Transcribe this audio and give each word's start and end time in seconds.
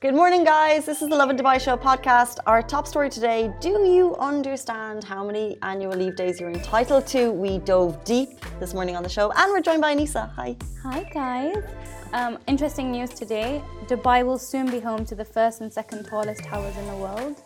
Good 0.00 0.14
morning, 0.14 0.44
guys. 0.44 0.86
This 0.86 1.02
is 1.02 1.08
the 1.08 1.16
Lovin 1.16 1.36
Dubai 1.36 1.60
Show 1.60 1.76
podcast. 1.76 2.38
Our 2.46 2.62
top 2.62 2.86
story 2.86 3.10
today 3.10 3.52
Do 3.60 3.70
you 3.70 4.14
understand 4.14 5.02
how 5.02 5.24
many 5.24 5.58
annual 5.62 5.96
leave 5.96 6.14
days 6.14 6.38
you're 6.38 6.52
entitled 6.52 7.04
to? 7.08 7.32
We 7.32 7.58
dove 7.58 8.04
deep 8.04 8.28
this 8.60 8.74
morning 8.74 8.94
on 8.94 9.02
the 9.02 9.08
show, 9.08 9.32
and 9.32 9.50
we're 9.50 9.60
joined 9.60 9.80
by 9.80 9.96
Anisa. 9.96 10.30
Hi. 10.36 10.54
Hi, 10.84 11.02
guys. 11.12 11.64
Um, 12.12 12.38
interesting 12.46 12.92
news 12.92 13.10
today 13.10 13.60
Dubai 13.88 14.24
will 14.24 14.38
soon 14.38 14.70
be 14.70 14.78
home 14.78 15.04
to 15.04 15.16
the 15.16 15.24
first 15.24 15.62
and 15.62 15.72
second 15.72 16.04
tallest 16.04 16.44
towers 16.44 16.76
in 16.76 16.86
the 16.86 16.96
world. 16.96 17.42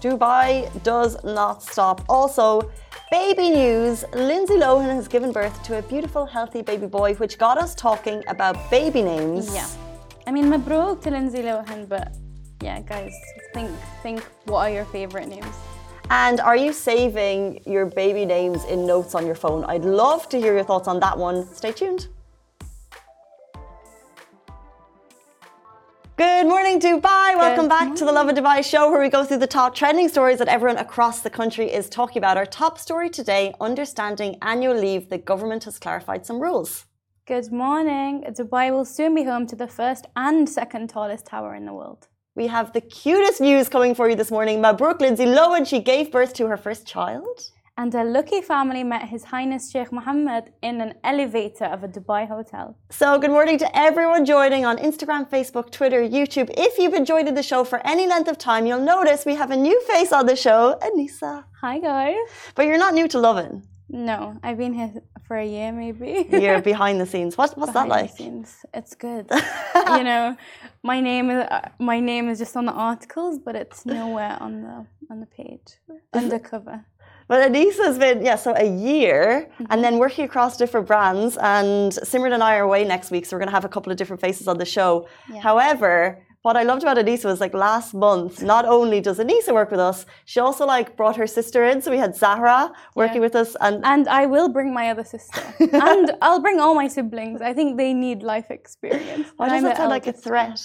Dubai 0.00 0.70
does 0.84 1.16
not 1.24 1.64
stop. 1.64 2.04
Also, 2.08 2.70
baby 3.10 3.50
news 3.50 4.04
Lindsay 4.14 4.54
Lohan 4.54 4.94
has 4.94 5.08
given 5.08 5.32
birth 5.32 5.60
to 5.64 5.78
a 5.80 5.82
beautiful, 5.82 6.26
healthy 6.26 6.62
baby 6.62 6.86
boy, 6.86 7.14
which 7.14 7.38
got 7.38 7.58
us 7.58 7.74
talking 7.74 8.22
about 8.28 8.54
baby 8.70 9.02
names. 9.02 9.52
Yeah. 9.52 9.66
I 10.28 10.30
mean, 10.30 10.50
Mabrook 10.50 11.00
to 11.04 11.10
Lindsay 11.10 11.38
Lohan, 11.38 11.88
but 11.88 12.12
yeah, 12.60 12.80
guys, 12.82 13.14
think, 13.54 13.70
think 14.02 14.20
what 14.44 14.58
are 14.58 14.70
your 14.70 14.84
favorite 14.84 15.26
names? 15.26 15.56
And 16.10 16.38
are 16.40 16.54
you 16.54 16.74
saving 16.74 17.62
your 17.64 17.86
baby 17.86 18.26
names 18.26 18.62
in 18.66 18.86
notes 18.86 19.14
on 19.14 19.24
your 19.24 19.34
phone? 19.34 19.64
I'd 19.64 19.86
love 19.86 20.28
to 20.28 20.38
hear 20.38 20.52
your 20.52 20.64
thoughts 20.64 20.86
on 20.86 21.00
that 21.00 21.16
one. 21.16 21.46
Stay 21.54 21.72
tuned. 21.72 22.08
Good 26.18 26.46
morning, 26.46 26.78
Dubai. 26.78 27.34
Welcome 27.34 27.68
back 27.68 27.94
to 27.94 28.04
the 28.04 28.12
Lovin 28.12 28.36
Dubai 28.36 28.62
show 28.62 28.90
where 28.90 29.00
we 29.00 29.08
go 29.08 29.24
through 29.24 29.38
the 29.38 29.46
top 29.46 29.74
trending 29.74 30.10
stories 30.10 30.40
that 30.40 30.48
everyone 30.48 30.76
across 30.76 31.20
the 31.20 31.30
country 31.30 31.72
is 31.72 31.88
talking 31.88 32.18
about. 32.18 32.36
Our 32.36 32.44
top 32.44 32.78
story 32.78 33.08
today 33.08 33.54
understanding 33.62 34.36
annual 34.42 34.78
leave. 34.78 35.08
The 35.08 35.16
government 35.16 35.64
has 35.64 35.78
clarified 35.78 36.26
some 36.26 36.38
rules. 36.38 36.84
Good 37.28 37.52
morning. 37.52 38.24
Dubai 38.38 38.72
will 38.72 38.86
soon 38.86 39.14
be 39.14 39.22
home 39.22 39.46
to 39.48 39.54
the 39.54 39.68
first 39.68 40.06
and 40.16 40.48
second 40.48 40.88
tallest 40.88 41.26
tower 41.26 41.54
in 41.54 41.66
the 41.66 41.74
world. 41.74 42.08
We 42.34 42.46
have 42.46 42.72
the 42.72 42.80
cutest 42.80 43.38
news 43.42 43.68
coming 43.68 43.94
for 43.94 44.08
you 44.08 44.16
this 44.16 44.30
morning. 44.30 44.62
Mabrook 44.62 44.98
Lindsay 45.02 45.26
Lohan, 45.26 45.66
she 45.68 45.80
gave 45.80 46.10
birth 46.10 46.32
to 46.38 46.46
her 46.46 46.56
first 46.56 46.86
child. 46.86 47.36
And 47.76 47.94
a 47.94 48.02
lucky 48.02 48.40
family 48.40 48.82
met 48.82 49.02
His 49.10 49.24
Highness 49.24 49.70
Sheikh 49.70 49.92
Mohammed 49.92 50.44
in 50.62 50.80
an 50.80 50.94
elevator 51.04 51.66
of 51.66 51.84
a 51.84 51.88
Dubai 51.88 52.26
hotel. 52.26 52.78
So, 52.88 53.18
good 53.18 53.30
morning 53.30 53.58
to 53.58 53.68
everyone 53.76 54.24
joining 54.24 54.64
on 54.64 54.78
Instagram, 54.78 55.28
Facebook, 55.28 55.70
Twitter, 55.70 56.00
YouTube. 56.00 56.48
If 56.56 56.78
you've 56.78 56.94
enjoyed 56.94 57.26
the 57.26 57.42
show 57.42 57.62
for 57.62 57.86
any 57.86 58.06
length 58.06 58.30
of 58.30 58.38
time, 58.38 58.64
you'll 58.66 58.88
notice 58.96 59.26
we 59.26 59.34
have 59.34 59.50
a 59.50 59.56
new 59.68 59.78
face 59.82 60.14
on 60.14 60.24
the 60.24 60.34
show, 60.34 60.78
Anisa. 60.80 61.44
Hi, 61.60 61.78
guys. 61.78 62.16
But 62.54 62.64
you're 62.64 62.78
not 62.78 62.94
new 62.94 63.06
to 63.08 63.18
Lovin'. 63.18 63.64
No, 63.90 64.38
I've 64.42 64.58
been 64.58 64.74
here 64.74 64.92
for 65.26 65.36
a 65.38 65.46
year 65.46 65.72
maybe. 65.72 66.28
You're 66.30 66.60
behind 66.72 67.00
the 67.00 67.06
scenes. 67.06 67.38
What, 67.38 67.56
what's 67.56 67.72
behind 67.72 67.90
that 67.90 67.96
like? 67.96 68.10
The 68.10 68.16
scenes. 68.16 68.66
It's 68.74 68.94
good. 68.94 69.26
you 69.96 70.04
know, 70.04 70.36
my 70.82 71.00
name 71.00 71.30
is 71.30 71.46
uh, 71.50 71.68
my 71.78 71.98
name 71.98 72.28
is 72.28 72.38
just 72.38 72.56
on 72.56 72.66
the 72.66 72.72
articles, 72.72 73.38
but 73.38 73.56
it's 73.56 73.86
nowhere 73.86 74.36
on 74.40 74.62
the 74.62 74.86
on 75.10 75.20
the 75.20 75.26
page 75.26 75.78
undercover. 76.12 76.84
But 77.28 77.52
Anisa 77.52 77.84
has 77.84 77.98
been, 77.98 78.24
yeah, 78.24 78.36
so 78.36 78.54
a 78.56 78.64
year 78.64 79.50
mm-hmm. 79.52 79.66
and 79.68 79.84
then 79.84 79.98
working 79.98 80.24
across 80.24 80.56
different 80.56 80.86
brands. 80.86 81.36
And 81.36 81.92
Simran 81.92 82.32
and 82.32 82.42
I 82.42 82.56
are 82.56 82.62
away 82.62 82.84
next 82.84 83.10
week, 83.10 83.26
so 83.26 83.36
we're 83.36 83.40
going 83.40 83.50
to 83.50 83.54
have 83.54 83.66
a 83.66 83.68
couple 83.68 83.92
of 83.92 83.98
different 83.98 84.22
faces 84.22 84.48
on 84.48 84.56
the 84.56 84.64
show. 84.64 85.06
Yeah. 85.30 85.40
However, 85.42 86.24
what 86.42 86.56
I 86.56 86.62
loved 86.62 86.82
about 86.82 86.96
Anisa 86.96 87.24
was 87.24 87.40
like 87.40 87.52
last 87.52 87.94
month, 87.94 88.42
not 88.42 88.64
only 88.64 89.00
does 89.00 89.18
Anisa 89.18 89.52
work 89.52 89.70
with 89.70 89.80
us, 89.80 90.06
she 90.24 90.38
also 90.40 90.64
like 90.64 90.96
brought 90.96 91.16
her 91.16 91.26
sister 91.26 91.64
in. 91.64 91.82
So 91.82 91.90
we 91.90 91.98
had 91.98 92.14
Zahra 92.14 92.72
working 92.94 93.16
yeah. 93.16 93.20
with 93.22 93.34
us. 93.34 93.56
And, 93.60 93.84
and 93.84 94.08
I 94.08 94.26
will 94.26 94.48
bring 94.48 94.72
my 94.72 94.90
other 94.90 95.04
sister. 95.04 95.42
and 95.72 96.12
I'll 96.22 96.40
bring 96.40 96.60
all 96.60 96.74
my 96.74 96.88
siblings. 96.88 97.40
I 97.42 97.52
think 97.52 97.76
they 97.76 97.92
need 97.92 98.22
life 98.22 98.50
experience. 98.50 99.28
Why 99.36 99.48
does 99.48 99.62
that 99.62 99.76
sound 99.78 99.90
like 99.90 100.06
a 100.06 100.12
threat? 100.12 100.60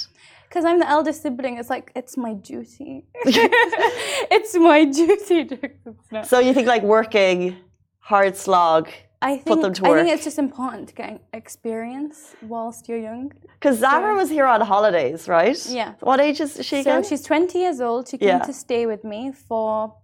Because 0.48 0.66
I'm 0.66 0.80
the 0.80 0.88
eldest 0.88 1.24
sibling. 1.24 1.58
It's 1.58 1.72
like, 1.72 1.92
it's 1.96 2.16
my 2.16 2.34
duty. 2.36 3.08
it's 3.26 4.54
my 4.54 4.86
duty. 4.86 5.46
To, 5.46 6.24
So 6.24 6.38
you 6.40 6.54
think 6.54 6.68
like 6.68 6.84
working 6.84 7.58
hard 7.98 8.38
slog 8.38 8.90
I 9.24 9.36
think, 9.36 9.46
put 9.46 9.62
them 9.62 9.74
to 9.74 9.84
work. 9.84 9.92
I 9.92 10.04
think 10.04 10.14
it's 10.16 10.26
just 10.26 10.38
important 10.38 10.90
to 10.90 10.94
get 10.94 11.22
experience 11.32 12.36
whilst 12.42 12.90
you're 12.90 13.04
young. 13.10 13.32
Because 13.54 13.80
Zara 13.80 14.14
so, 14.14 14.18
was 14.18 14.30
here 14.30 14.46
on 14.46 14.60
holidays, 14.62 15.28
right? 15.28 15.58
Yeah. 15.70 15.94
What 16.02 16.20
age 16.20 16.42
is 16.42 16.60
she 16.62 16.80
again? 16.82 17.04
So 17.04 17.10
she's 17.10 17.24
20 17.24 17.58
years 17.58 17.80
old. 17.80 18.10
She 18.10 18.18
came 18.18 18.28
yeah. 18.28 18.40
to 18.40 18.54
stay 18.54 18.86
with 18.86 19.04
me 19.04 19.32
for, 19.32 19.96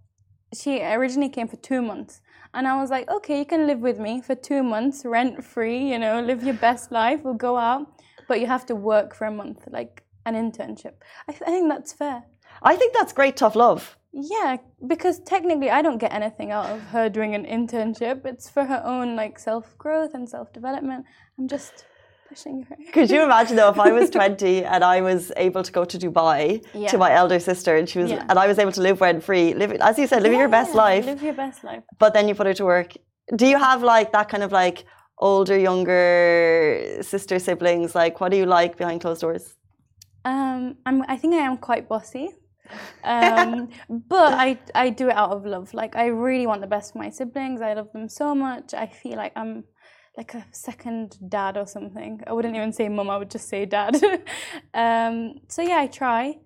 she 0.54 0.82
originally 0.82 1.28
came 1.28 1.48
for 1.48 1.56
two 1.56 1.82
months. 1.82 2.22
And 2.54 2.66
I 2.66 2.80
was 2.80 2.90
like, 2.90 3.08
okay, 3.10 3.38
you 3.38 3.44
can 3.44 3.66
live 3.66 3.80
with 3.80 3.98
me 3.98 4.22
for 4.22 4.34
two 4.34 4.62
months, 4.62 5.04
rent 5.04 5.44
free, 5.44 5.90
you 5.92 5.98
know, 5.98 6.20
live 6.20 6.42
your 6.42 6.54
best 6.54 6.90
life. 6.90 7.20
We'll 7.22 7.34
go 7.34 7.56
out. 7.56 7.86
But 8.26 8.40
you 8.40 8.46
have 8.46 8.64
to 8.66 8.74
work 8.74 9.14
for 9.14 9.26
a 9.26 9.30
month, 9.30 9.68
like 9.70 10.02
an 10.24 10.34
internship. 10.34 10.94
I, 11.28 11.32
th- 11.32 11.42
I 11.46 11.50
think 11.50 11.68
that's 11.68 11.92
fair. 11.92 12.24
I 12.62 12.74
think 12.76 12.94
that's 12.94 13.12
great, 13.12 13.36
tough 13.36 13.54
love. 13.54 13.96
Yeah, 14.12 14.56
because 14.86 15.20
technically 15.20 15.70
I 15.70 15.82
don't 15.82 15.98
get 15.98 16.12
anything 16.12 16.50
out 16.50 16.66
of 16.66 16.80
her 16.94 17.08
doing 17.08 17.34
an 17.34 17.44
internship. 17.44 18.26
It's 18.26 18.50
for 18.50 18.64
her 18.64 18.82
own 18.84 19.14
like 19.14 19.38
self 19.38 19.78
growth 19.78 20.14
and 20.14 20.28
self 20.28 20.52
development. 20.52 21.04
I'm 21.38 21.46
just 21.46 21.84
pushing 22.28 22.66
her. 22.68 22.76
Could 22.92 23.10
you 23.10 23.22
imagine 23.22 23.56
though 23.56 23.70
if 23.70 23.78
I 23.78 23.92
was 23.92 24.10
20 24.18 24.64
and 24.64 24.82
I 24.82 25.00
was 25.00 25.30
able 25.36 25.62
to 25.62 25.70
go 25.70 25.84
to 25.84 25.96
Dubai 25.96 26.64
yeah. 26.74 26.88
to 26.88 26.98
my 26.98 27.12
elder 27.12 27.38
sister 27.38 27.76
and 27.76 27.88
she 27.88 28.00
was 28.00 28.10
yeah. 28.10 28.26
and 28.28 28.36
I 28.36 28.48
was 28.48 28.58
able 28.58 28.72
to 28.72 28.82
live 28.82 29.00
rent 29.00 29.22
free, 29.22 29.54
live 29.54 29.70
as 29.72 29.96
you 29.96 30.08
said, 30.08 30.22
living 30.22 30.38
yeah, 30.38 30.46
your 30.46 30.54
best 30.58 30.74
life. 30.74 31.06
Live 31.06 31.22
your 31.22 31.34
best 31.34 31.62
life. 31.62 31.84
But 32.00 32.12
then 32.14 32.26
you 32.28 32.34
put 32.34 32.46
her 32.46 32.54
to 32.54 32.64
work. 32.64 32.94
Do 33.36 33.46
you 33.46 33.58
have 33.58 33.84
like 33.84 34.10
that 34.10 34.28
kind 34.28 34.42
of 34.42 34.50
like 34.50 34.84
older, 35.18 35.56
younger 35.56 36.98
sister 37.02 37.38
siblings? 37.38 37.94
Like 37.94 38.20
what 38.20 38.32
do 38.32 38.36
you 38.36 38.46
like 38.46 38.76
behind 38.76 39.02
closed 39.02 39.20
doors? 39.20 39.54
Um, 40.24 40.76
I'm 40.84 41.04
I 41.08 41.16
think 41.16 41.34
I 41.34 41.44
am 41.50 41.56
quite 41.58 41.88
bossy 41.88 42.30
um, 43.04 43.68
but 43.88 44.32
I, 44.34 44.58
I 44.74 44.90
do 44.90 45.08
it 45.08 45.16
out 45.16 45.30
of 45.30 45.46
love. 45.46 45.72
Like, 45.74 45.96
I 45.96 46.06
really 46.06 46.46
want 46.46 46.60
the 46.60 46.66
best 46.66 46.92
for 46.92 46.98
my 46.98 47.10
siblings. 47.10 47.60
I 47.60 47.74
love 47.74 47.92
them 47.92 48.08
so 48.08 48.34
much. 48.34 48.74
I 48.74 48.86
feel 48.86 49.16
like 49.16 49.32
I'm 49.36 49.64
like 50.16 50.34
a 50.34 50.44
second 50.52 51.18
dad 51.28 51.56
or 51.56 51.66
something. 51.66 52.20
I 52.26 52.32
wouldn't 52.32 52.56
even 52.56 52.72
say 52.72 52.88
mum, 52.88 53.10
I 53.10 53.16
would 53.16 53.30
just 53.30 53.48
say 53.48 53.64
dad. 53.66 53.96
um, 54.74 55.40
so, 55.48 55.62
yeah, 55.62 55.78
I 55.78 55.86
try. 55.86 56.36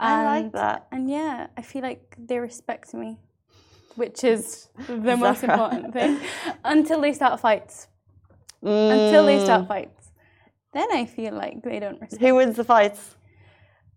And, 0.00 0.28
I 0.28 0.40
like 0.40 0.52
that. 0.52 0.86
And 0.92 1.08
yeah, 1.08 1.46
I 1.56 1.62
feel 1.62 1.82
like 1.82 2.16
they 2.18 2.38
respect 2.38 2.94
me, 2.94 3.18
which 3.94 4.24
is 4.24 4.68
the 4.86 5.16
most 5.16 5.44
important 5.44 5.92
thing. 5.92 6.20
Until 6.64 7.00
they 7.00 7.12
start 7.12 7.40
fights. 7.40 7.88
Mm. 8.62 8.90
Until 8.90 9.26
they 9.26 9.42
start 9.42 9.64
mm. 9.64 9.68
fights. 9.68 10.10
Then 10.72 10.90
I 10.92 11.06
feel 11.06 11.34
like 11.34 11.62
they 11.62 11.78
don't 11.78 12.00
respect 12.00 12.20
Who 12.20 12.34
wins 12.34 12.56
the 12.56 12.64
fights? 12.64 13.16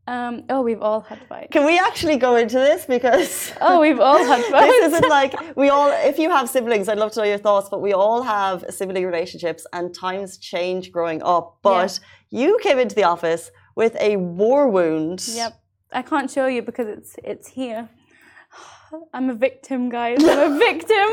Um, 0.07 0.43
oh, 0.49 0.61
we've 0.61 0.81
all 0.81 1.01
had 1.01 1.19
fights. 1.27 1.49
Can 1.51 1.65
we 1.65 1.77
actually 1.77 2.15
go 2.15 2.37
into 2.37 2.57
this 2.57 2.85
because? 2.85 3.51
Oh, 3.61 3.81
we've 3.81 3.99
all 3.99 4.23
had 4.23 4.43
fights. 4.51 4.67
this 4.67 4.93
isn't 4.93 5.09
like 5.09 5.33
we 5.57 5.69
all. 5.69 5.89
If 5.91 6.17
you 6.17 6.29
have 6.29 6.49
siblings, 6.49 6.87
I'd 6.87 6.97
love 6.97 7.11
to 7.13 7.19
know 7.19 7.25
your 7.25 7.37
thoughts. 7.37 7.67
But 7.69 7.81
we 7.81 7.91
all 7.91 8.21
have 8.21 8.63
sibling 8.69 9.05
relationships, 9.05 9.65
and 9.73 9.93
times 9.93 10.37
change 10.37 10.91
growing 10.91 11.21
up. 11.23 11.57
But 11.61 11.99
yeah. 12.29 12.41
you 12.41 12.59
came 12.61 12.79
into 12.79 12.95
the 12.95 13.03
office 13.03 13.51
with 13.75 13.95
a 13.99 14.15
war 14.15 14.69
wound. 14.69 15.27
Yep, 15.27 15.59
I 15.91 16.01
can't 16.03 16.31
show 16.31 16.47
you 16.47 16.61
because 16.61 16.87
it's 16.87 17.15
it's 17.23 17.47
here. 17.49 17.89
I'm 19.13 19.29
a 19.29 19.35
victim, 19.35 19.89
guys. 19.89 20.19
I'm 20.23 20.53
a 20.53 20.57
victim. 20.57 21.09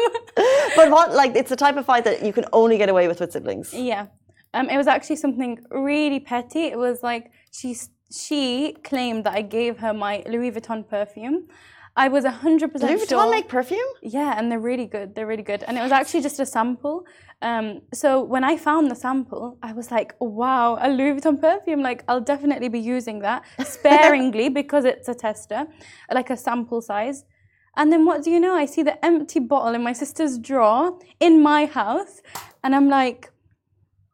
but 0.76 0.90
what, 0.90 1.12
like, 1.12 1.34
it's 1.34 1.50
the 1.50 1.56
type 1.56 1.76
of 1.76 1.86
fight 1.86 2.04
that 2.04 2.22
you 2.24 2.32
can 2.32 2.44
only 2.52 2.78
get 2.78 2.88
away 2.88 3.08
with 3.08 3.18
with 3.18 3.32
siblings. 3.32 3.74
Yeah. 3.74 4.06
Um, 4.52 4.70
it 4.70 4.76
was 4.76 4.86
actually 4.86 5.16
something 5.16 5.58
really 5.70 6.20
petty. 6.20 6.66
It 6.66 6.78
was 6.78 7.02
like 7.02 7.32
she's 7.50 7.90
she 8.14 8.76
claimed 8.84 9.24
that 9.24 9.34
I 9.34 9.42
gave 9.42 9.78
her 9.78 9.92
my 9.92 10.22
Louis 10.26 10.50
Vuitton 10.52 10.88
perfume. 10.88 11.48
I 11.96 12.08
was 12.08 12.24
100% 12.24 12.42
Louis 12.42 13.06
sure. 13.06 13.18
Vuitton 13.18 13.30
make 13.30 13.48
perfume? 13.48 13.90
Yeah, 14.02 14.34
and 14.36 14.50
they're 14.50 14.58
really 14.58 14.86
good. 14.86 15.14
They're 15.14 15.26
really 15.26 15.44
good. 15.44 15.62
And 15.62 15.78
it 15.78 15.82
was 15.82 15.92
actually 15.92 16.22
just 16.22 16.40
a 16.40 16.46
sample. 16.46 17.06
Um, 17.40 17.82
so 17.92 18.20
when 18.20 18.42
I 18.42 18.56
found 18.56 18.90
the 18.90 18.96
sample, 18.96 19.58
I 19.62 19.72
was 19.72 19.90
like, 19.92 20.14
wow, 20.20 20.76
a 20.80 20.88
Louis 20.88 21.20
Vuitton 21.20 21.40
perfume. 21.40 21.82
Like, 21.82 22.02
I'll 22.08 22.20
definitely 22.20 22.68
be 22.68 22.80
using 22.80 23.20
that 23.20 23.44
sparingly 23.64 24.48
because 24.48 24.84
it's 24.84 25.08
a 25.08 25.14
tester, 25.14 25.66
like 26.12 26.30
a 26.30 26.36
sample 26.36 26.80
size. 26.80 27.24
And 27.76 27.92
then 27.92 28.04
what 28.04 28.24
do 28.24 28.30
you 28.30 28.40
know? 28.40 28.54
I 28.54 28.66
see 28.66 28.82
the 28.82 29.04
empty 29.04 29.40
bottle 29.40 29.74
in 29.74 29.82
my 29.82 29.92
sister's 29.92 30.38
drawer 30.38 30.98
in 31.20 31.42
my 31.42 31.66
house. 31.66 32.22
And 32.62 32.74
I'm 32.74 32.88
like, 32.88 33.30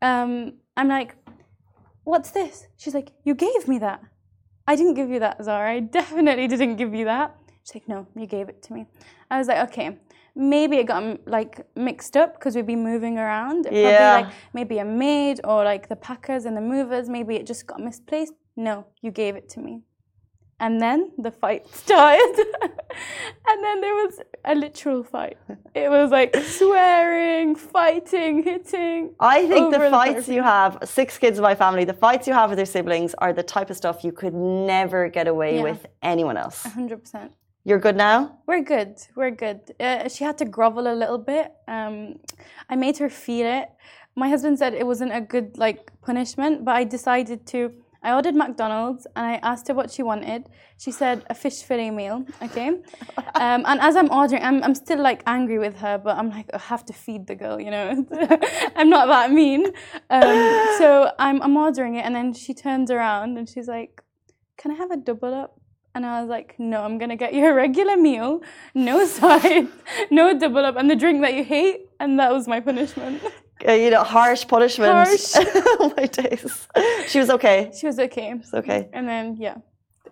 um, 0.03 0.55
I'm 0.77 0.89
like, 0.89 1.15
What's 2.11 2.33
this? 2.33 2.67
She's 2.77 2.93
like, 2.93 3.13
You 3.23 3.35
gave 3.35 3.69
me 3.69 3.79
that. 3.79 4.01
I 4.67 4.75
didn't 4.75 4.95
give 4.95 5.11
you 5.11 5.21
that, 5.21 5.37
Zara. 5.45 5.75
I 5.75 5.81
definitely 5.81 6.49
didn't 6.49 6.75
give 6.75 6.93
you 6.93 7.05
that. 7.05 7.37
She's 7.63 7.77
like, 7.77 7.89
No, 7.89 8.09
you 8.17 8.27
gave 8.27 8.49
it 8.49 8.63
to 8.65 8.73
me. 8.73 8.87
I 9.31 9.39
was 9.39 9.47
like, 9.47 9.71
Okay. 9.71 9.99
Maybe 10.35 10.79
it 10.79 10.87
got 10.87 11.29
like 11.29 11.67
mixed 11.77 12.17
up 12.17 12.35
because 12.35 12.57
we'd 12.57 12.67
be 12.67 12.75
moving 12.75 13.17
around. 13.17 13.67
It 13.67 13.75
yeah. 13.75 13.99
Probably 13.99 14.25
like 14.25 14.35
maybe 14.55 14.79
a 14.79 14.85
maid 14.85 15.41
or 15.45 15.63
like 15.65 15.89
the 15.89 15.97
packers 15.97 16.47
and 16.47 16.57
the 16.57 16.61
movers. 16.61 17.09
Maybe 17.09 17.37
it 17.37 17.47
just 17.47 17.67
got 17.67 17.79
misplaced. 17.81 18.35
No, 18.57 18.87
you 19.03 19.13
gave 19.13 19.37
it 19.37 19.49
to 19.51 19.61
me. 19.61 19.83
And 20.61 20.81
then 20.81 21.11
the 21.19 21.31
fight 21.31 21.67
started. 21.83 22.35
and 23.49 23.65
then 23.65 23.81
there 23.81 23.95
was 23.95 24.21
a 24.45 24.55
literal 24.55 25.03
fight. 25.03 25.39
It 25.75 25.91
was 25.91 26.11
like 26.11 26.37
swearing, 26.37 27.55
fighting, 27.57 28.43
hitting. 28.43 29.15
I 29.19 29.47
think 29.49 29.73
the 29.73 29.91
fights 29.91 30.29
you 30.29 30.43
have, 30.43 30.79
six 30.85 31.19
kids 31.19 31.39
in 31.39 31.43
my 31.43 31.55
family, 31.55 31.85
the 31.85 31.95
fights 32.07 32.27
you 32.29 32.35
have 32.35 32.51
with 32.51 32.59
your 32.59 32.67
siblings 32.67 33.15
are 33.19 33.33
the 33.33 33.43
type 33.43 33.71
of 33.71 33.77
stuff 33.77 34.05
you 34.05 34.13
could 34.13 34.35
never 34.35 35.09
get 35.09 35.27
away 35.27 35.57
Yeah. 35.57 35.63
with 35.63 35.87
anyone 36.03 36.37
else. 36.37 36.63
100%. 36.65 37.31
You're 37.65 37.79
good 37.79 37.97
now? 37.97 38.39
We're 38.47 38.63
good. 38.63 38.93
We're 39.17 39.31
good. 39.31 39.61
Uh, 39.81 40.09
she 40.09 40.25
had 40.25 40.37
to 40.39 40.45
grovel 40.45 40.87
a 40.93 40.97
little 41.03 41.19
bit. 41.19 41.53
Um, 41.69 42.19
I 42.69 42.77
made 42.77 42.97
her 42.99 43.09
feel 43.11 43.47
it. 43.47 43.69
My 44.17 44.29
husband 44.29 44.59
said 44.59 44.75
it 44.75 44.87
wasn't 44.87 45.13
a 45.15 45.21
good 45.21 45.57
like 45.59 45.91
punishment, 46.03 46.65
but 46.65 46.75
I 46.77 46.85
decided 46.85 47.47
to. 47.49 47.73
I 48.03 48.15
ordered 48.15 48.35
McDonald's 48.35 49.07
and 49.15 49.27
I 49.27 49.35
asked 49.43 49.69
her 49.69 49.75
what 49.75 49.91
she 49.91 50.03
wanted. 50.03 50.49
She 50.79 50.91
said 50.91 51.25
a 51.29 51.35
fish 51.35 51.63
fillet 51.63 51.91
meal. 51.91 52.25
Okay, 52.43 52.69
um, 53.35 53.65
and 53.67 53.81
as 53.81 53.97
I'm 53.97 54.11
ordering, 54.11 54.43
I'm 54.43 54.63
I'm 54.63 54.75
still 54.75 55.01
like 55.03 55.23
angry 55.27 55.59
with 55.59 55.77
her, 55.77 55.99
but 55.99 56.17
I'm 56.17 56.31
like 56.31 56.47
I 56.55 56.59
have 56.59 56.85
to 56.87 56.93
feed 56.93 57.27
the 57.27 57.35
girl, 57.35 57.61
you 57.61 57.71
know. 57.71 58.07
I'm 58.77 58.89
not 58.89 59.07
that 59.07 59.31
mean. 59.31 59.67
Um, 60.09 60.77
so 60.79 61.13
I'm 61.19 61.43
I'm 61.43 61.57
ordering 61.57 61.97
it, 61.97 62.05
and 62.07 62.15
then 62.15 62.33
she 62.33 62.55
turns 62.55 62.91
around 62.91 63.37
and 63.37 63.49
she's 63.49 63.69
like, 63.69 64.03
"Can 64.57 64.71
I 64.71 64.75
have 64.75 64.91
a 64.91 64.97
double 64.97 65.35
up?" 65.35 65.61
And 65.95 66.07
I 66.07 66.21
was 66.21 66.31
like, 66.31 66.55
no, 66.59 66.83
I'm 66.83 66.99
gonna 66.99 67.17
get 67.17 67.35
you 67.35 67.45
a 67.47 67.53
regular 67.53 67.97
meal, 67.97 68.43
no 68.75 69.05
side, 69.19 69.67
no 70.11 70.39
double 70.39 70.65
up, 70.65 70.77
and 70.77 70.89
the 70.89 70.95
drink 70.95 71.21
that 71.23 71.35
you 71.35 71.45
hate. 71.45 71.89
And 71.99 72.19
that 72.19 72.33
was 72.33 72.47
my 72.47 72.61
punishment. 72.61 73.23
Uh, 73.67 73.73
you 73.73 73.91
know, 73.91 74.03
harsh 74.03 74.47
punishment. 74.47 74.93
Harsh. 74.93 75.35
my 75.97 76.07
days. 76.07 76.67
She 77.09 77.19
was 77.19 77.31
okay. 77.31 77.71
She 77.79 77.87
was 77.87 77.99
okay. 77.99 78.33
It's 78.33 78.55
okay. 78.55 78.89
And 78.93 79.07
then, 79.09 79.37
yeah, 79.39 79.57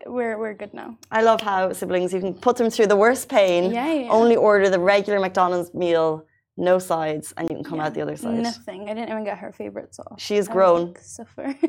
we're, 0.06 0.38
we're 0.38 0.54
good 0.54 0.74
now. 0.74 0.98
I 1.10 1.22
love 1.22 1.40
how 1.40 1.72
siblings, 1.72 2.12
you 2.12 2.20
can 2.20 2.34
put 2.34 2.56
them 2.56 2.70
through 2.70 2.86
the 2.88 2.96
worst 2.96 3.28
pain, 3.28 3.72
Yeah, 3.72 3.92
yeah. 3.92 4.08
only 4.10 4.36
order 4.36 4.68
the 4.68 4.78
regular 4.80 5.18
McDonald's 5.20 5.72
meal, 5.74 6.26
no 6.56 6.78
sides, 6.78 7.32
and 7.36 7.48
you 7.48 7.54
can 7.56 7.64
come 7.64 7.80
out 7.80 7.94
the 7.94 8.02
other 8.02 8.16
side. 8.16 8.34
Nothing. 8.42 8.82
I 8.90 8.94
didn't 8.94 9.10
even 9.10 9.24
get 9.24 9.38
her 9.38 9.52
favorite 9.52 9.94
sauce. 9.94 10.20
She 10.20 10.36
is 10.36 10.48
I 10.48 10.52
grown. 10.52 10.94
suffer. 11.00 11.54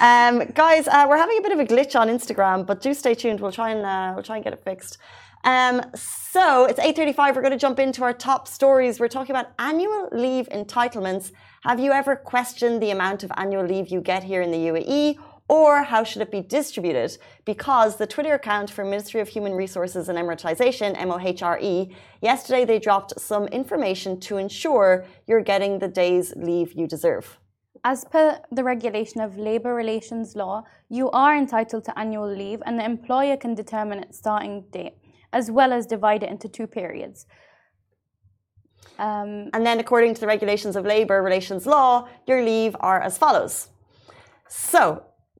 Um, 0.00 0.40
guys, 0.54 0.88
uh, 0.88 1.06
we're 1.08 1.16
having 1.16 1.38
a 1.38 1.42
bit 1.42 1.52
of 1.52 1.60
a 1.60 1.64
glitch 1.64 1.98
on 1.98 2.08
Instagram, 2.08 2.66
but 2.66 2.80
do 2.80 2.92
stay 2.92 3.14
tuned. 3.14 3.40
We'll 3.40 3.52
try 3.52 3.70
and 3.70 3.86
uh, 3.86 4.12
we'll 4.14 4.24
try 4.24 4.36
and 4.36 4.44
get 4.44 4.52
it 4.52 4.62
fixed. 4.64 4.98
Um, 5.44 5.82
so 5.94 6.64
it's 6.64 6.80
eight 6.80 6.96
thirty-five. 6.96 7.36
We're 7.36 7.42
going 7.42 7.52
to 7.52 7.58
jump 7.58 7.78
into 7.78 8.02
our 8.02 8.14
top 8.14 8.48
stories. 8.48 8.98
We're 8.98 9.08
talking 9.08 9.36
about 9.36 9.52
annual 9.58 10.08
leave 10.10 10.48
entitlements. 10.48 11.32
Have 11.64 11.78
you 11.78 11.92
ever 11.92 12.16
questioned 12.16 12.82
the 12.82 12.90
amount 12.90 13.24
of 13.24 13.32
annual 13.36 13.64
leave 13.64 13.88
you 13.88 14.00
get 14.00 14.24
here 14.24 14.42
in 14.42 14.50
the 14.50 14.58
UAE? 14.58 15.18
Or 15.46 15.82
how 15.82 16.04
should 16.04 16.22
it 16.22 16.30
be 16.30 16.40
distributed? 16.40 17.18
Because 17.44 17.96
the 17.96 18.06
Twitter 18.06 18.32
account 18.32 18.70
for 18.70 18.82
Ministry 18.82 19.20
of 19.20 19.28
Human 19.28 19.52
Resources 19.52 20.08
and 20.08 20.18
Emiratization, 20.18 20.96
MOHRE, 20.96 21.94
yesterday 22.22 22.64
they 22.64 22.78
dropped 22.78 23.20
some 23.20 23.44
information 23.48 24.18
to 24.20 24.38
ensure 24.38 25.04
you're 25.26 25.42
getting 25.42 25.78
the 25.78 25.88
days 25.88 26.32
leave 26.36 26.72
you 26.72 26.86
deserve. 26.86 27.38
As 27.84 28.06
per 28.06 28.40
the 28.50 28.64
regulation 28.64 29.20
of 29.20 29.36
labour 29.36 29.74
relations 29.74 30.34
law, 30.34 30.64
you 30.88 31.10
are 31.10 31.36
entitled 31.36 31.84
to 31.84 31.98
annual 31.98 32.26
leave 32.26 32.62
and 32.64 32.78
the 32.78 32.84
employer 32.84 33.36
can 33.36 33.54
determine 33.54 33.98
its 33.98 34.16
starting 34.16 34.64
date, 34.72 34.94
as 35.34 35.50
well 35.50 35.72
as 35.72 35.86
divide 35.86 36.22
it 36.22 36.30
into 36.30 36.48
two 36.48 36.66
periods. 36.66 37.26
Um, 38.98 39.50
And 39.54 39.62
then, 39.66 39.78
according 39.84 40.14
to 40.14 40.20
the 40.20 40.30
regulations 40.34 40.76
of 40.76 40.82
labour 40.96 41.18
relations 41.22 41.66
law, 41.66 42.08
your 42.28 42.40
leave 42.50 42.74
are 42.80 43.00
as 43.08 43.18
follows. 43.18 43.54
So, 44.48 44.82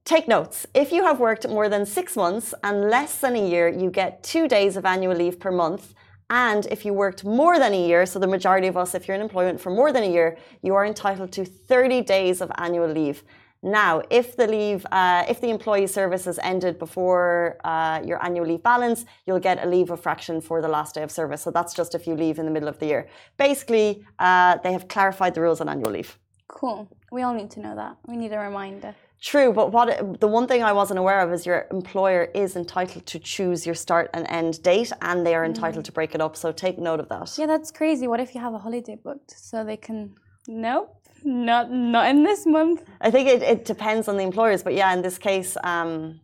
take 0.04 0.26
notes. 0.36 0.66
If 0.74 0.88
you 0.94 1.02
have 1.08 1.18
worked 1.28 1.48
more 1.48 1.68
than 1.68 1.86
six 1.86 2.16
months 2.16 2.46
and 2.66 2.90
less 2.96 3.12
than 3.22 3.34
a 3.36 3.48
year, 3.52 3.68
you 3.68 3.88
get 3.90 4.22
two 4.22 4.46
days 4.48 4.76
of 4.76 4.84
annual 4.84 5.16
leave 5.22 5.38
per 5.38 5.52
month. 5.64 5.94
And 6.30 6.66
if 6.66 6.84
you 6.84 6.92
worked 6.92 7.22
more 7.24 7.58
than 7.62 7.72
a 7.74 7.86
year, 7.90 8.06
so 8.06 8.18
the 8.18 8.34
majority 8.36 8.68
of 8.72 8.76
us, 8.76 8.94
if 8.94 9.06
you're 9.06 9.14
in 9.14 9.26
employment 9.28 9.60
for 9.60 9.70
more 9.70 9.92
than 9.92 10.04
a 10.04 10.10
year, 10.10 10.36
you 10.62 10.74
are 10.74 10.84
entitled 10.84 11.30
to 11.32 11.44
30 11.44 12.00
days 12.02 12.40
of 12.40 12.50
annual 12.58 12.88
leave. 12.88 13.22
Now, 13.64 14.02
if 14.10 14.36
the 14.36 14.46
leave, 14.46 14.84
uh, 14.92 15.24
if 15.26 15.40
the 15.40 15.48
employee 15.48 15.86
service 15.86 16.26
has 16.26 16.38
ended 16.42 16.78
before 16.78 17.56
uh, 17.64 18.02
your 18.04 18.22
annual 18.22 18.46
leave 18.46 18.62
balance, 18.62 19.06
you'll 19.26 19.40
get 19.40 19.64
a 19.64 19.66
leave 19.66 19.90
of 19.90 20.00
fraction 20.00 20.42
for 20.42 20.60
the 20.60 20.68
last 20.68 20.94
day 20.94 21.02
of 21.02 21.10
service. 21.10 21.40
So 21.42 21.50
that's 21.50 21.72
just 21.72 21.94
if 21.94 22.06
you 22.06 22.14
leave 22.14 22.38
in 22.38 22.44
the 22.44 22.50
middle 22.52 22.68
of 22.68 22.78
the 22.78 22.86
year. 22.86 23.08
Basically, 23.38 24.04
uh, 24.18 24.58
they 24.62 24.72
have 24.72 24.86
clarified 24.88 25.32
the 25.34 25.40
rules 25.40 25.60
on 25.62 25.68
annual 25.70 25.92
leave. 25.92 26.18
cool. 26.46 26.88
We 27.10 27.22
all 27.22 27.34
need 27.34 27.50
to 27.52 27.60
know 27.60 27.74
that. 27.76 27.96
We 28.06 28.16
need 28.16 28.32
a 28.32 28.38
reminder. 28.38 28.94
True, 29.20 29.52
but 29.52 29.72
what 29.72 30.20
the 30.20 30.28
one 30.28 30.46
thing 30.46 30.62
I 30.62 30.72
wasn't 30.72 30.98
aware 30.98 31.20
of 31.20 31.32
is 31.32 31.46
your 31.46 31.66
employer 31.70 32.24
is 32.34 32.56
entitled 32.56 33.06
to 33.06 33.18
choose 33.18 33.64
your 33.64 33.74
start 33.74 34.10
and 34.12 34.26
end 34.28 34.62
date, 34.62 34.92
and 35.00 35.24
they 35.26 35.34
are 35.34 35.44
entitled 35.44 35.84
to 35.86 35.92
break 35.92 36.14
it 36.14 36.20
up. 36.20 36.36
So 36.36 36.52
take 36.52 36.78
note 36.78 37.00
of 37.00 37.08
that. 37.08 37.32
Yeah, 37.38 37.46
that's 37.46 37.70
crazy. 37.70 38.06
What 38.06 38.20
if 38.20 38.34
you 38.34 38.40
have 38.40 38.52
a 38.52 38.58
holiday 38.58 38.96
booked 39.02 39.30
so 39.30 39.64
they 39.64 39.78
can? 39.78 40.14
Nope, 40.46 40.94
not 41.24 41.70
not 41.70 42.08
in 42.08 42.22
this 42.22 42.46
month. 42.46 42.84
I 43.00 43.10
think 43.10 43.28
it, 43.28 43.42
it 43.42 43.64
depends 43.64 44.08
on 44.08 44.16
the 44.16 44.22
employers, 44.22 44.62
but 44.62 44.74
yeah, 44.74 44.92
in 44.92 45.02
this 45.02 45.18
case, 45.18 45.56
um, 45.64 46.20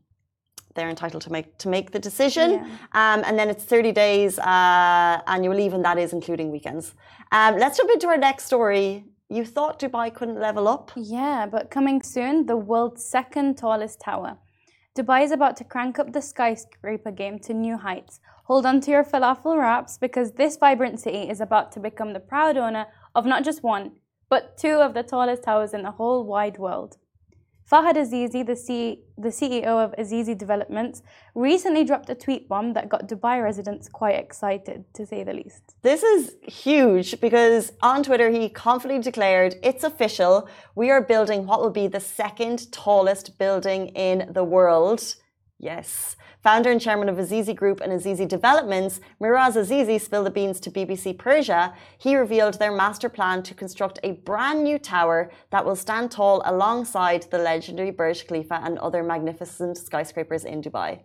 they're 0.74 0.88
entitled 0.88 1.22
to 1.22 1.32
make 1.32 1.58
to 1.58 1.68
make 1.68 1.90
the 1.90 1.98
decision, 1.98 2.50
um, 2.92 3.22
and 3.26 3.38
then 3.38 3.48
it's 3.50 3.64
thirty 3.64 3.92
days 3.92 4.38
uh, 4.38 5.20
annual 5.26 5.56
leave, 5.56 5.72
and 5.72 5.84
that 5.84 5.98
is 5.98 6.12
including 6.12 6.50
weekends. 6.50 6.94
Um, 7.32 7.58
let's 7.58 7.76
jump 7.78 7.90
into 7.90 8.06
our 8.08 8.18
next 8.18 8.44
story. 8.44 9.04
You 9.28 9.44
thought 9.44 9.80
Dubai 9.80 10.12
couldn't 10.12 10.40
level 10.40 10.66
up? 10.66 10.90
Yeah, 10.96 11.46
but 11.46 11.70
coming 11.70 12.02
soon, 12.02 12.46
the 12.46 12.56
world's 12.56 13.04
second 13.04 13.58
tallest 13.58 14.00
tower. 14.00 14.38
Dubai 14.98 15.22
is 15.22 15.30
about 15.30 15.56
to 15.58 15.64
crank 15.64 16.00
up 16.00 16.12
the 16.12 16.20
skyscraper 16.20 17.12
game 17.12 17.38
to 17.40 17.54
new 17.54 17.76
heights. 17.76 18.18
Hold 18.46 18.66
on 18.66 18.80
to 18.80 18.90
your 18.90 19.04
falafel 19.04 19.56
wraps 19.56 19.98
because 19.98 20.32
this 20.32 20.56
vibrant 20.56 20.98
city 20.98 21.28
is 21.30 21.40
about 21.40 21.70
to 21.72 21.78
become 21.78 22.12
the 22.12 22.18
proud 22.18 22.56
owner 22.56 22.86
of 23.14 23.24
not 23.24 23.44
just 23.44 23.62
one, 23.62 23.92
but 24.30 24.56
two 24.56 24.76
of 24.86 24.94
the 24.94 25.02
tallest 25.02 25.42
towers 25.42 25.74
in 25.74 25.82
the 25.82 25.90
whole 25.90 26.24
wide 26.24 26.58
world. 26.58 26.96
Farhad 27.70 27.94
Azizi, 27.94 28.44
the, 28.44 28.56
C- 28.56 29.04
the 29.16 29.28
CEO 29.28 29.72
of 29.84 29.94
Azizi 29.96 30.36
Developments, 30.36 31.02
recently 31.36 31.84
dropped 31.84 32.10
a 32.10 32.16
tweet 32.16 32.48
bomb 32.48 32.72
that 32.72 32.88
got 32.88 33.08
Dubai 33.08 33.40
residents 33.40 33.88
quite 33.88 34.16
excited, 34.16 34.84
to 34.94 35.06
say 35.06 35.22
the 35.22 35.32
least. 35.32 35.62
This 35.82 36.02
is 36.02 36.34
huge 36.42 37.20
because 37.20 37.72
on 37.80 38.02
Twitter 38.02 38.28
he 38.30 38.48
confidently 38.48 39.04
declared, 39.04 39.54
It's 39.62 39.84
official. 39.84 40.48
We 40.74 40.90
are 40.90 41.00
building 41.00 41.46
what 41.46 41.60
will 41.60 41.70
be 41.70 41.86
the 41.86 42.00
second 42.00 42.72
tallest 42.72 43.38
building 43.38 43.88
in 43.88 44.32
the 44.32 44.42
world. 44.42 45.14
Yes. 45.62 46.16
Founder 46.42 46.70
and 46.70 46.80
chairman 46.80 47.10
of 47.10 47.18
Azizi 47.18 47.54
Group 47.54 47.82
and 47.82 47.92
Azizi 47.92 48.26
Developments, 48.26 48.98
Mirwais 49.20 49.56
Azizi 49.56 50.00
spilled 50.00 50.24
the 50.24 50.30
beans 50.30 50.58
to 50.60 50.70
BBC 50.70 51.18
Persia. 51.18 51.74
He 51.98 52.16
revealed 52.16 52.54
their 52.54 52.72
master 52.72 53.10
plan 53.10 53.42
to 53.42 53.52
construct 53.52 53.98
a 54.02 54.12
brand 54.12 54.64
new 54.64 54.78
tower 54.78 55.30
that 55.50 55.66
will 55.66 55.76
stand 55.76 56.12
tall 56.12 56.40
alongside 56.46 57.24
the 57.24 57.36
legendary 57.36 57.90
Burj 57.90 58.26
Khalifa 58.26 58.62
and 58.64 58.78
other 58.78 59.02
magnificent 59.02 59.76
skyscrapers 59.76 60.46
in 60.46 60.62
Dubai. 60.62 61.00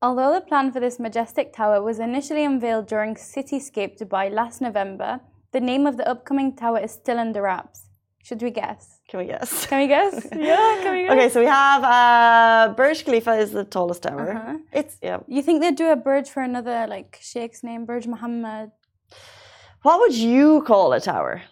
Although 0.00 0.34
the 0.34 0.40
plan 0.40 0.70
for 0.70 0.78
this 0.78 1.00
majestic 1.00 1.52
tower 1.52 1.82
was 1.82 1.98
initially 1.98 2.44
unveiled 2.44 2.86
during 2.86 3.16
Cityscape 3.16 3.98
Dubai 3.98 4.32
last 4.32 4.60
November, 4.60 5.18
the 5.50 5.60
name 5.60 5.84
of 5.84 5.96
the 5.96 6.08
upcoming 6.08 6.54
tower 6.54 6.78
is 6.78 6.92
still 6.92 7.18
under 7.18 7.42
wraps. 7.42 7.89
Should 8.22 8.42
we 8.42 8.50
guess? 8.50 9.00
Can 9.08 9.20
we 9.20 9.26
guess? 9.26 9.66
Can 9.66 9.78
we 9.80 9.86
guess? 9.88 10.26
yeah, 10.36 10.78
can 10.82 10.92
we 10.94 11.02
guess? 11.04 11.12
Okay, 11.12 11.28
so 11.30 11.40
we 11.40 11.46
have 11.46 11.82
uh, 11.82 12.74
Burj 12.74 13.04
Khalifa 13.04 13.32
is 13.34 13.50
the 13.52 13.64
tallest 13.64 14.02
tower. 14.02 14.36
Uh-huh. 14.36 14.58
It's 14.72 14.98
yeah. 15.02 15.18
You 15.26 15.42
think 15.42 15.62
they'd 15.62 15.76
do 15.76 15.88
a 15.90 15.96
Burj 15.96 16.28
for 16.28 16.42
another 16.42 16.86
like 16.88 17.18
Sheikh's 17.20 17.62
name, 17.62 17.86
Burj 17.86 18.06
Muhammad? 18.06 18.70
What 19.82 19.98
would 20.00 20.14
you 20.14 20.62
call 20.66 20.92
a 20.92 21.00
tower? 21.00 21.42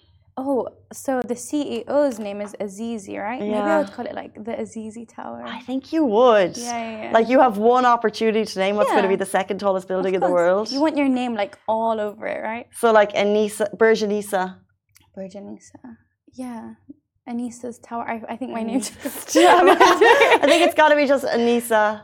Oh, 0.40 0.68
so 0.92 1.20
the 1.20 1.34
CEO's 1.34 2.20
name 2.20 2.40
is 2.40 2.54
Azizi, 2.60 3.18
right? 3.18 3.40
Yeah. 3.42 3.54
Maybe 3.54 3.70
I 3.74 3.78
would 3.78 3.90
call 3.90 4.06
it 4.06 4.14
like 4.14 4.34
the 4.34 4.52
Azizi 4.52 5.04
Tower. 5.08 5.42
I 5.44 5.58
think 5.62 5.92
you 5.92 6.04
would. 6.04 6.56
Yeah, 6.56 6.78
yeah, 6.78 7.02
yeah. 7.02 7.10
Like 7.12 7.28
you 7.28 7.40
have 7.40 7.58
one 7.58 7.84
opportunity 7.84 8.44
to 8.44 8.58
name 8.60 8.76
what's 8.76 8.90
going 8.90 9.02
to 9.02 9.08
be 9.08 9.16
the 9.16 9.26
second 9.26 9.58
tallest 9.58 9.88
building 9.88 10.14
in 10.14 10.20
the 10.20 10.30
world. 10.30 10.70
You 10.70 10.80
want 10.80 10.96
your 10.96 11.08
name 11.08 11.34
like 11.34 11.58
all 11.66 11.98
over 11.98 12.24
it, 12.28 12.40
right? 12.40 12.66
so 12.72 12.92
like 12.92 13.14
Anisa, 13.14 13.76
Burj 13.76 14.02
Anisa. 14.02 14.58
Burj 15.16 15.32
Anisa. 15.32 15.96
Yeah. 16.34 16.74
Anisa's 17.28 17.78
Tower. 17.78 18.08
I, 18.08 18.22
I 18.32 18.36
think 18.36 18.52
my 18.52 18.62
name's 18.62 18.90
I 19.04 20.38
think 20.42 20.62
it's 20.62 20.74
got 20.74 20.88
to 20.88 20.96
be 20.96 21.06
just 21.06 21.24
Anisa, 21.24 22.02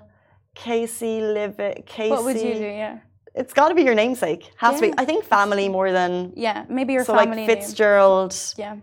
Casey, 0.55 1.21
Live 1.23 1.57
Casey. 1.87 2.11
What 2.11 2.25
would 2.25 2.37
you 2.37 2.55
do? 2.55 2.61
Yeah. 2.61 2.99
It's 3.35 3.53
got 3.53 3.69
to 3.69 3.75
be 3.75 3.83
your 3.83 3.95
namesake. 3.95 4.51
Has 4.57 4.81
to 4.81 4.89
be. 4.89 4.95
I 4.97 5.05
think 5.05 5.25
family 5.25 5.69
more 5.69 5.91
than. 5.91 6.35
Yeah. 6.37 6.67
Maybe 6.69 6.93
your 6.93 7.05
so 7.05 7.15
family 7.15 7.25
So 7.25 7.31
like 7.31 7.37
name. 7.37 7.47
Fitzgerald. 7.49 8.37
Yeah. 8.57 8.77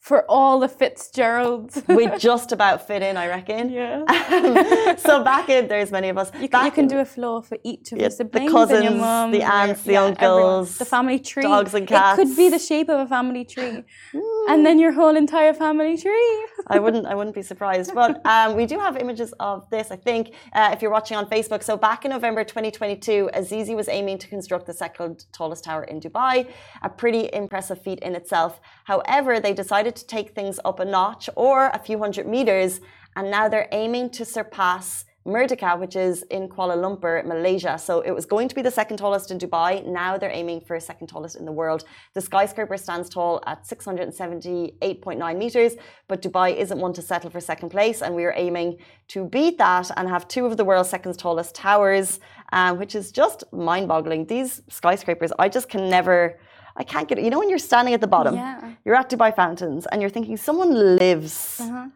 For 0.00 0.24
all 0.30 0.58
the 0.58 0.68
Fitzgeralds. 0.68 1.82
we 1.88 2.08
just 2.16 2.52
about 2.52 2.86
fit 2.86 3.02
in, 3.02 3.18
I 3.18 3.28
reckon. 3.28 3.70
Yeah. 3.70 4.96
so 4.96 5.22
back 5.22 5.50
in, 5.50 5.68
there's 5.68 5.92
many 5.92 6.08
of 6.08 6.16
us. 6.16 6.32
You 6.40 6.48
can, 6.48 6.64
you 6.64 6.70
can 6.72 6.84
in, 6.84 6.88
do 6.88 6.98
a 7.00 7.04
floor 7.04 7.42
for 7.42 7.58
each 7.62 7.92
of 7.92 7.98
Yeah, 7.98 8.04
your 8.04 8.08
the 8.08 8.16
siblings, 8.16 8.50
cousins, 8.50 8.82
your 8.84 8.94
mum, 8.94 9.30
the 9.30 9.42
aunts, 9.42 9.82
the 9.82 9.92
yeah, 9.92 10.04
everyone. 10.06 10.42
uncles, 10.42 10.78
the 10.78 10.86
family 10.86 11.18
tree. 11.18 11.42
dogs 11.42 11.74
and 11.74 11.86
cats. 11.86 12.18
It 12.18 12.24
could 12.24 12.36
be 12.36 12.48
the 12.48 12.58
shape 12.58 12.88
of 12.88 12.98
a 13.00 13.06
family 13.06 13.44
tree, 13.44 13.84
and 14.48 14.64
then 14.64 14.78
your 14.78 14.92
whole 14.92 15.14
entire 15.16 15.52
family 15.52 15.98
tree. 15.98 16.46
I 16.66 16.78
wouldn't. 16.78 17.06
I 17.06 17.14
wouldn't 17.14 17.34
be 17.34 17.42
surprised. 17.42 17.92
But 17.94 18.24
um, 18.24 18.56
we 18.56 18.64
do 18.64 18.78
have 18.78 18.96
images 18.96 19.34
of 19.38 19.68
this. 19.68 19.90
I 19.90 19.96
think 19.96 20.32
uh, 20.54 20.70
if 20.72 20.80
you're 20.80 20.90
watching 20.90 21.18
on 21.18 21.26
Facebook. 21.26 21.62
So 21.62 21.76
back 21.76 22.06
in 22.06 22.10
November 22.10 22.42
2022, 22.42 23.30
Azizi 23.34 23.76
was 23.76 23.88
aiming 23.88 24.16
to 24.18 24.28
construct 24.28 24.66
the 24.66 24.72
second 24.72 25.26
tallest 25.32 25.64
tower 25.64 25.84
in 25.84 26.00
Dubai, 26.00 26.48
a 26.82 26.88
pretty 26.88 27.28
impressive 27.34 27.82
feat 27.82 27.98
in 28.00 28.14
itself. 28.14 28.60
However, 28.84 29.40
they 29.40 29.52
decided 29.52 29.89
to 29.96 30.06
take 30.06 30.34
things 30.34 30.58
up 30.64 30.80
a 30.80 30.84
notch, 30.84 31.28
or 31.36 31.68
a 31.68 31.78
few 31.78 31.98
hundred 31.98 32.26
meters, 32.26 32.80
and 33.16 33.30
now 33.30 33.48
they're 33.48 33.68
aiming 33.72 34.10
to 34.10 34.24
surpass. 34.24 35.04
Merdeka, 35.26 35.78
which 35.78 35.96
is 35.96 36.22
in 36.30 36.48
Kuala 36.48 36.76
Lumpur, 36.76 37.24
Malaysia. 37.26 37.76
So 37.78 38.00
it 38.00 38.10
was 38.10 38.24
going 38.24 38.48
to 38.48 38.54
be 38.54 38.62
the 38.62 38.70
second 38.70 38.96
tallest 38.96 39.30
in 39.30 39.38
Dubai. 39.38 39.86
Now 39.86 40.16
they're 40.16 40.30
aiming 40.30 40.62
for 40.62 40.80
second 40.80 41.08
tallest 41.08 41.36
in 41.36 41.44
the 41.44 41.52
world. 41.52 41.84
The 42.14 42.22
skyscraper 42.22 42.78
stands 42.78 43.10
tall 43.10 43.42
at 43.46 43.64
678.9 43.64 45.38
meters, 45.38 45.74
but 46.08 46.22
Dubai 46.22 46.56
isn't 46.56 46.78
one 46.78 46.94
to 46.94 47.02
settle 47.02 47.28
for 47.28 47.38
second 47.38 47.68
place. 47.68 48.00
And 48.00 48.14
we 48.14 48.24
are 48.24 48.32
aiming 48.34 48.78
to 49.08 49.26
beat 49.26 49.58
that 49.58 49.90
and 49.98 50.08
have 50.08 50.26
two 50.26 50.46
of 50.46 50.56
the 50.56 50.64
world's 50.64 50.88
second 50.88 51.18
tallest 51.18 51.54
towers, 51.54 52.18
um, 52.52 52.78
which 52.78 52.94
is 52.94 53.12
just 53.12 53.44
mind 53.52 53.88
boggling. 53.88 54.24
These 54.24 54.62
skyscrapers, 54.70 55.32
I 55.38 55.50
just 55.50 55.68
can 55.68 55.90
never. 55.90 56.38
I 56.80 56.84
can't 56.92 57.06
get 57.08 57.16
it. 57.18 57.22
You 57.26 57.30
know, 57.32 57.40
when 57.42 57.50
you're 57.52 57.66
standing 57.70 57.92
at 57.96 58.02
the 58.06 58.12
bottom, 58.16 58.34
Yeah. 58.34 58.58
you're 58.84 58.98
at 59.02 59.08
Dubai 59.12 59.30
Fountains, 59.40 59.82
and 59.90 59.96
you're 60.00 60.14
thinking 60.16 60.36
someone 60.48 60.70
lives. 61.02 61.34
Uh-huh. 61.64 61.86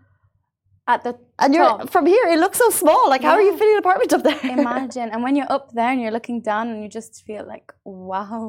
At 0.93 1.01
the 1.07 1.13
And 1.43 1.51
you're 1.57 1.75
from 1.95 2.05
here, 2.15 2.25
it 2.35 2.39
looks 2.45 2.59
so 2.65 2.69
small. 2.83 3.03
Like, 3.13 3.23
how 3.29 3.35
are 3.39 3.45
you 3.49 3.53
Yeah. 3.53 3.61
fitting 3.61 3.77
an 3.79 3.83
apartment 3.87 4.11
up 4.17 4.23
there? 4.29 4.41
Imagine, 4.61 5.09
and 5.13 5.21
when 5.27 5.35
you're 5.39 5.53
up 5.59 5.67
there 5.79 5.91
and 5.95 5.99
you're 6.03 6.17
looking 6.19 6.39
down, 6.51 6.65
and 6.71 6.79
you 6.85 6.89
just 7.01 7.13
feel 7.29 7.45
like, 7.55 7.67
wow, 7.85 8.43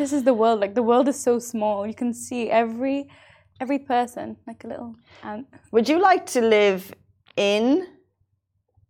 this 0.00 0.10
is 0.16 0.22
the 0.30 0.36
world. 0.40 0.58
Like 0.64 0.74
the 0.80 0.86
world 0.90 1.06
is 1.12 1.18
so 1.28 1.34
small. 1.52 1.76
You 1.90 1.96
can 2.02 2.12
see 2.26 2.42
every 2.62 2.98
every 3.64 3.80
person 3.94 4.26
like 4.48 4.60
a 4.66 4.68
little 4.72 4.92
ant. 5.30 5.46
Would 5.74 5.86
you 5.92 5.98
like 6.10 6.24
to 6.36 6.40
live 6.58 6.80
in 7.52 7.64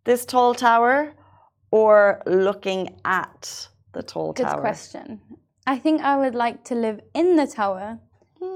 this 0.07 0.21
tall 0.33 0.51
tower 0.67 0.95
or 1.79 1.93
looking 2.49 2.81
at 3.21 3.41
the 3.95 4.03
tall 4.11 4.29
tower? 4.33 4.45
Good 4.45 4.51
tower? 4.53 4.61
question. 4.69 5.07
I 5.67 5.77
think 5.77 6.01
I 6.01 6.17
would 6.17 6.33
like 6.33 6.63
to 6.65 6.75
live 6.75 7.01
in 7.13 7.35
the 7.35 7.45
tower, 7.45 7.99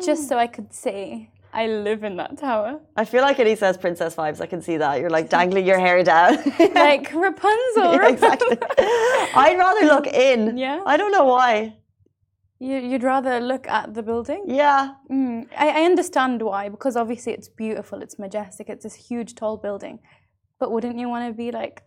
just 0.03 0.27
so 0.29 0.37
I 0.39 0.47
could 0.47 0.73
say 0.73 1.31
I 1.53 1.67
live 1.67 2.03
in 2.03 2.15
that 2.17 2.37
tower, 2.37 2.79
I 2.95 3.03
feel 3.03 3.21
like 3.21 3.39
Eddie 3.39 3.55
says 3.55 3.77
princess 3.77 4.15
vibes. 4.15 4.39
I 4.39 4.45
can 4.45 4.61
see 4.61 4.77
that. 4.77 4.99
You're 4.99 5.09
like 5.09 5.29
dangling 5.37 5.65
your 5.65 5.79
hair 5.79 6.03
down. 6.03 6.35
like 6.73 7.13
Rapunzel. 7.13 7.93
Yeah, 7.93 8.07
exactly. 8.07 8.57
I'd 8.79 9.57
rather 9.57 9.85
look 9.85 10.07
in. 10.07 10.57
Yeah. 10.57 10.81
I 10.85 10.95
don't 10.97 11.11
know 11.11 11.25
why. 11.25 11.75
You, 12.59 12.77
you'd 12.77 13.03
rather 13.03 13.39
look 13.39 13.67
at 13.67 13.93
the 13.93 14.03
building. 14.03 14.45
Yeah. 14.47 14.93
Mm, 15.11 15.47
I, 15.57 15.81
I 15.81 15.83
understand 15.83 16.41
why, 16.41 16.69
because 16.69 16.95
obviously 16.95 17.33
it's 17.33 17.49
beautiful, 17.49 18.01
it's 18.01 18.19
majestic, 18.19 18.69
it's 18.69 18.83
this 18.83 18.93
huge 18.93 19.35
tall 19.35 19.57
building. 19.57 19.99
But 20.59 20.71
wouldn't 20.71 20.99
you 20.99 21.09
want 21.09 21.27
to 21.27 21.33
be 21.33 21.51
like, 21.51 21.83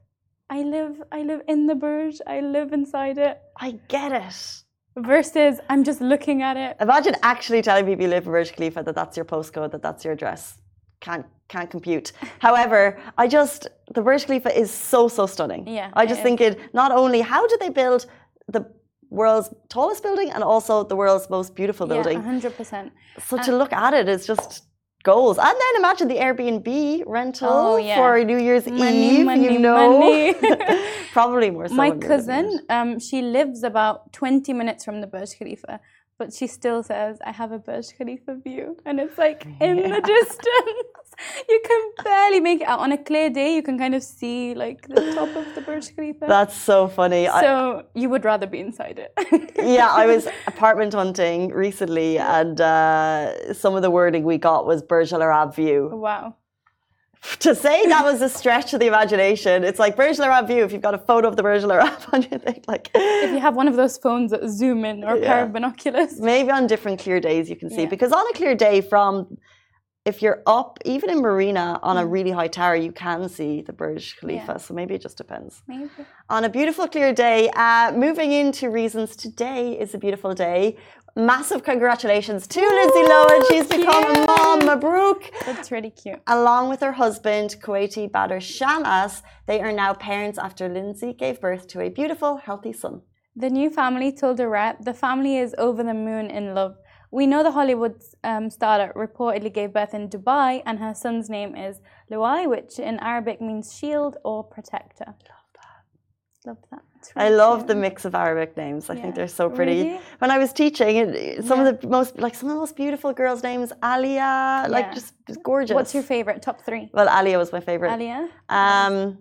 I 0.51 0.63
live, 0.63 1.01
I 1.13 1.23
live 1.23 1.43
in 1.49 1.69
the 1.69 1.77
Burj, 1.77 2.17
I 2.27 2.41
live 2.41 2.73
inside 2.73 3.19
it, 3.19 3.41
I 3.57 3.79
get 3.89 4.11
it. 4.11 4.64
Versus 4.97 5.61
I'm 5.69 5.85
just 5.85 6.01
looking 6.01 6.43
at 6.43 6.57
it. 6.57 6.77
Imagine 6.81 7.17
actually 7.23 7.63
telling 7.63 7.87
people 7.87 8.05
you 8.05 8.11
live 8.11 8.27
in 8.27 8.33
Burj 8.33 8.53
Khalifa 8.53 8.83
that 8.83 8.95
that's 8.95 9.17
your 9.17 9.25
postcode, 9.25 9.71
that 9.73 9.83
that's 9.83 10.05
your 10.05 10.13
address. 10.15 10.59
Can't 11.01 11.27
can't 11.49 11.71
compute. 11.71 12.13
However, 12.39 12.99
I 13.19 13.29
just 13.29 13.69
the 13.95 14.03
Burj 14.03 14.27
Khalifa 14.27 14.57
is 14.59 14.71
so 14.71 15.09
so 15.09 15.27
stunning. 15.27 15.67
Yeah, 15.67 15.91
I 15.95 16.05
it 16.05 16.09
just 16.09 16.21
is. 16.21 16.25
think 16.25 16.41
it 16.41 16.75
not 16.75 16.93
only 16.93 17.21
how 17.21 17.47
did 17.47 17.61
they 17.61 17.71
build 17.71 18.07
the 18.49 18.67
world's 19.11 19.53
tallest 19.69 20.03
building 20.03 20.31
and 20.31 20.43
also 20.43 20.85
the 20.85 20.97
world's 20.97 21.29
most 21.31 21.55
beautiful 21.55 21.87
building. 21.87 22.19
Yeah, 22.19 22.25
hundred 22.25 22.57
percent. 22.57 22.93
So 23.27 23.37
to 23.39 23.53
uh, 23.53 23.57
look 23.57 23.73
at 23.73 23.95
it 23.95 24.09
is 24.09 24.27
just 24.27 24.65
goals. 25.05 25.37
And 25.39 25.47
then 25.63 25.73
imagine 25.83 26.09
the 26.09 26.17
Airbnb 26.27 27.05
rental 27.07 27.49
Oh, 27.53 27.77
yeah. 27.77 27.97
for 27.97 28.25
New 28.25 28.39
Year's 28.49 28.67
Money, 28.67 29.19
Eve. 29.19 29.27
money, 29.27 29.53
you 29.55 29.59
know, 29.61 30.35
probably 31.13 31.51
more 31.51 31.69
so. 31.69 31.75
My 31.75 31.91
when 31.91 32.01
you're 32.01 32.11
living 32.19 32.27
cousin, 32.27 32.67
um, 32.77 32.99
she 32.99 33.23
lives 33.23 33.63
about 33.63 34.13
twenty 34.13 34.53
minutes 34.53 34.85
from 34.85 34.97
the 35.03 35.07
Burj 35.07 35.31
Khalifa, 35.39 35.75
but 36.19 36.33
she 36.33 36.47
still 36.47 36.83
says, 36.83 37.19
"I 37.25 37.33
have 37.33 37.53
a 37.53 37.59
Burj 37.59 37.87
Khalifa 37.97 38.37
view," 38.37 38.77
and 38.87 39.01
it's 39.01 39.19
like 39.19 39.47
in 39.61 39.77
the 39.77 40.01
distance. 40.01 40.89
You 41.49 41.61
can 41.65 41.83
barely 42.03 42.41
make 42.41 42.61
it 42.63 42.67
out. 42.67 42.81
On 42.81 42.91
a 42.91 42.99
clear 42.99 43.31
day, 43.31 43.55
you 43.55 43.63
can 43.63 43.79
kind 43.79 43.95
of 43.95 44.03
see 44.03 44.53
like 44.55 44.89
the 44.89 45.13
top 45.15 45.29
of 45.37 45.55
the 45.55 45.61
Burj 45.61 45.95
Khalifa. 45.95 46.27
That's 46.27 46.57
so 46.57 46.89
funny. 46.89 47.29
I, 47.29 47.41
so 47.41 47.85
you 47.95 48.09
would 48.09 48.25
rather 48.25 48.49
be 48.49 48.59
inside 48.59 48.99
it. 48.99 49.13
yeah, 49.57 49.91
I 49.93 50.07
was 50.07 50.27
apartment 50.49 50.93
hunting 50.93 51.51
recently, 51.53 52.19
and 52.19 52.61
uh, 52.61 53.55
some 53.55 53.77
of 53.77 53.83
the 53.83 53.91
wording 53.93 54.25
we 54.25 54.39
got 54.39 54.67
was 54.67 54.83
Burj 54.83 55.13
Al 55.13 55.23
Arab 55.23 55.55
view. 55.55 55.89
wow. 55.93 56.35
To 57.41 57.55
say 57.55 57.87
that 57.87 58.05
was 58.05 58.21
a 58.23 58.29
stretch 58.29 58.75
of 58.75 58.81
the 58.81 58.87
imagination, 58.87 59.65
it's 59.65 59.79
like 59.79 59.97
Burj 59.97 60.19
Al 60.19 60.27
Arab 60.27 60.47
view. 60.47 60.63
If 60.65 60.73
you've 60.73 60.83
got 60.83 60.95
a 60.95 60.99
photo 60.99 61.29
of 61.29 61.37
the 61.37 61.43
Burj 61.43 61.63
Al 61.65 61.73
Arab 61.73 61.99
on 62.13 62.23
your 62.23 62.39
thing, 62.39 62.63
like 62.67 62.91
If 62.95 63.31
you 63.31 63.39
have 63.39 63.57
one 63.57 63.69
of 63.69 63.77
those 63.77 63.97
phones 63.99 64.31
that 64.31 64.47
zoom 64.49 64.85
in 64.85 65.05
or 65.05 65.17
a 65.17 65.21
pair 65.21 65.45
of 65.45 65.53
binoculars. 65.53 66.21
maybe 66.21 66.51
on 66.51 66.67
different 66.67 67.01
clear 67.01 67.21
days 67.21 67.49
you 67.49 67.57
can 67.57 67.71
see. 67.71 67.83
Yeah. 67.83 67.89
Because 67.89 68.13
on 68.13 68.25
a 68.29 68.33
clear 68.35 68.55
day, 68.55 68.81
from 68.81 69.39
if 70.05 70.21
you're 70.21 70.43
up, 70.47 70.79
even 70.85 71.09
in 71.09 71.21
Marina 71.23 71.81
on 71.83 71.97
a 71.97 72.07
really 72.07 72.31
high 72.31 72.49
tower, 72.49 72.77
you 72.77 72.93
can 72.93 73.29
see 73.29 73.63
the 73.63 73.73
Burj 73.73 74.17
Khalifa. 74.19 74.53
Yeah. 74.53 74.57
So 74.59 74.75
maybe 74.75 74.95
it 74.95 75.01
just 75.01 75.17
depends. 75.17 75.63
Maybe. 75.67 75.89
On 76.29 76.45
a 76.45 76.51
beautiful 76.51 76.87
clear 76.87 77.15
day, 77.15 77.49
uh, 77.57 77.93
moving 77.97 78.33
into 78.33 78.69
reasons, 78.69 79.17
today 79.17 79.79
is 79.79 79.95
a 79.95 79.99
beautiful 79.99 80.35
day. 80.35 80.77
Massive 81.17 81.63
congratulations 81.63 82.49
to 82.49 82.61
Lindsay 82.61 83.03
Lohan. 83.09 83.49
She's 83.49 83.69
become 83.69 84.05
a 84.05 84.27
mom, 84.27 84.67
Mabrook. 84.67 85.31
That's 85.47 85.71
really 85.71 85.91
cute. 85.91 86.21
Along 86.27 86.69
with 86.69 86.81
her 86.81 86.91
husband, 86.91 87.55
Kuwaiti 87.63 88.11
Bader 88.11 88.41
Shammas, 88.41 89.23
they 89.47 89.61
are 89.61 89.71
now 89.71 89.95
parents 89.95 90.41
after 90.41 90.69
Lindsay 90.69 91.13
gave 91.13 91.41
birth 91.41 91.69
to 91.69 91.81
a 91.81 91.89
beautiful, 91.89 92.39
healthy 92.39 92.73
son. 92.73 93.03
The 93.37 93.49
new 93.49 93.71
family 93.71 94.11
told 94.11 94.39
the 94.39 94.49
rep 94.49 94.85
the 94.85 94.93
family 94.93 95.39
is 95.39 95.55
over 95.57 95.85
the 95.85 95.95
moon 95.95 96.31
in 96.31 96.53
love. 96.53 96.75
We 97.13 97.29
know 97.29 97.45
the 97.45 97.53
Hollywood 97.53 98.03
um, 98.25 98.51
star 98.51 98.93
reportedly 98.95 99.55
gave 99.55 99.73
birth 99.73 99.95
in 99.95 100.09
Dubai, 100.09 100.65
and 100.67 100.81
her 100.81 100.95
son's 100.95 101.31
name 101.31 101.55
is 101.55 101.81
Luai, 102.11 102.49
which 102.49 102.81
in 102.81 102.99
Arabic 102.99 103.41
means 103.41 103.73
shield 103.73 104.17
or 104.25 104.43
protector. 104.43 105.07
Love 105.07 105.47
that. 105.61 106.45
Love 106.45 106.59
that. 106.73 106.83
I 107.17 107.29
love 107.29 107.59
cute. 107.61 107.69
the 107.69 107.75
mix 107.77 108.05
of 108.05 108.15
Arabic 108.15 108.57
names. 108.57 108.91
I 108.91 108.95
think 108.97 109.15
they're 109.15 109.29
so 109.29 109.49
pretty. 109.51 109.83
Really? 109.83 110.01
When 110.19 110.31
I 110.31 110.39
was 110.39 110.53
teaching, 110.53 110.97
it, 110.97 111.45
some 111.45 111.61
Yeah. 111.61 111.69
of 111.71 111.81
the 111.81 111.89
most 111.89 112.19
like 112.19 112.35
some 112.35 112.49
of 112.49 112.55
the 112.55 112.61
most 112.61 112.77
beautiful 112.77 113.13
girls' 113.13 113.43
names, 113.43 113.73
Alia, 113.83 114.67
like 114.69 114.93
just, 114.95 115.15
just 115.27 115.43
gorgeous. 115.43 115.75
What's 115.75 115.95
your 115.95 116.03
favorite? 116.03 116.43
Top 116.43 116.61
three? 116.63 116.91
Well, 116.93 117.09
Alia 117.19 117.39
was 117.39 117.51
my 117.53 117.61
favorite. 117.61 117.93
Alia? 117.93 118.29
Um, 118.49 119.19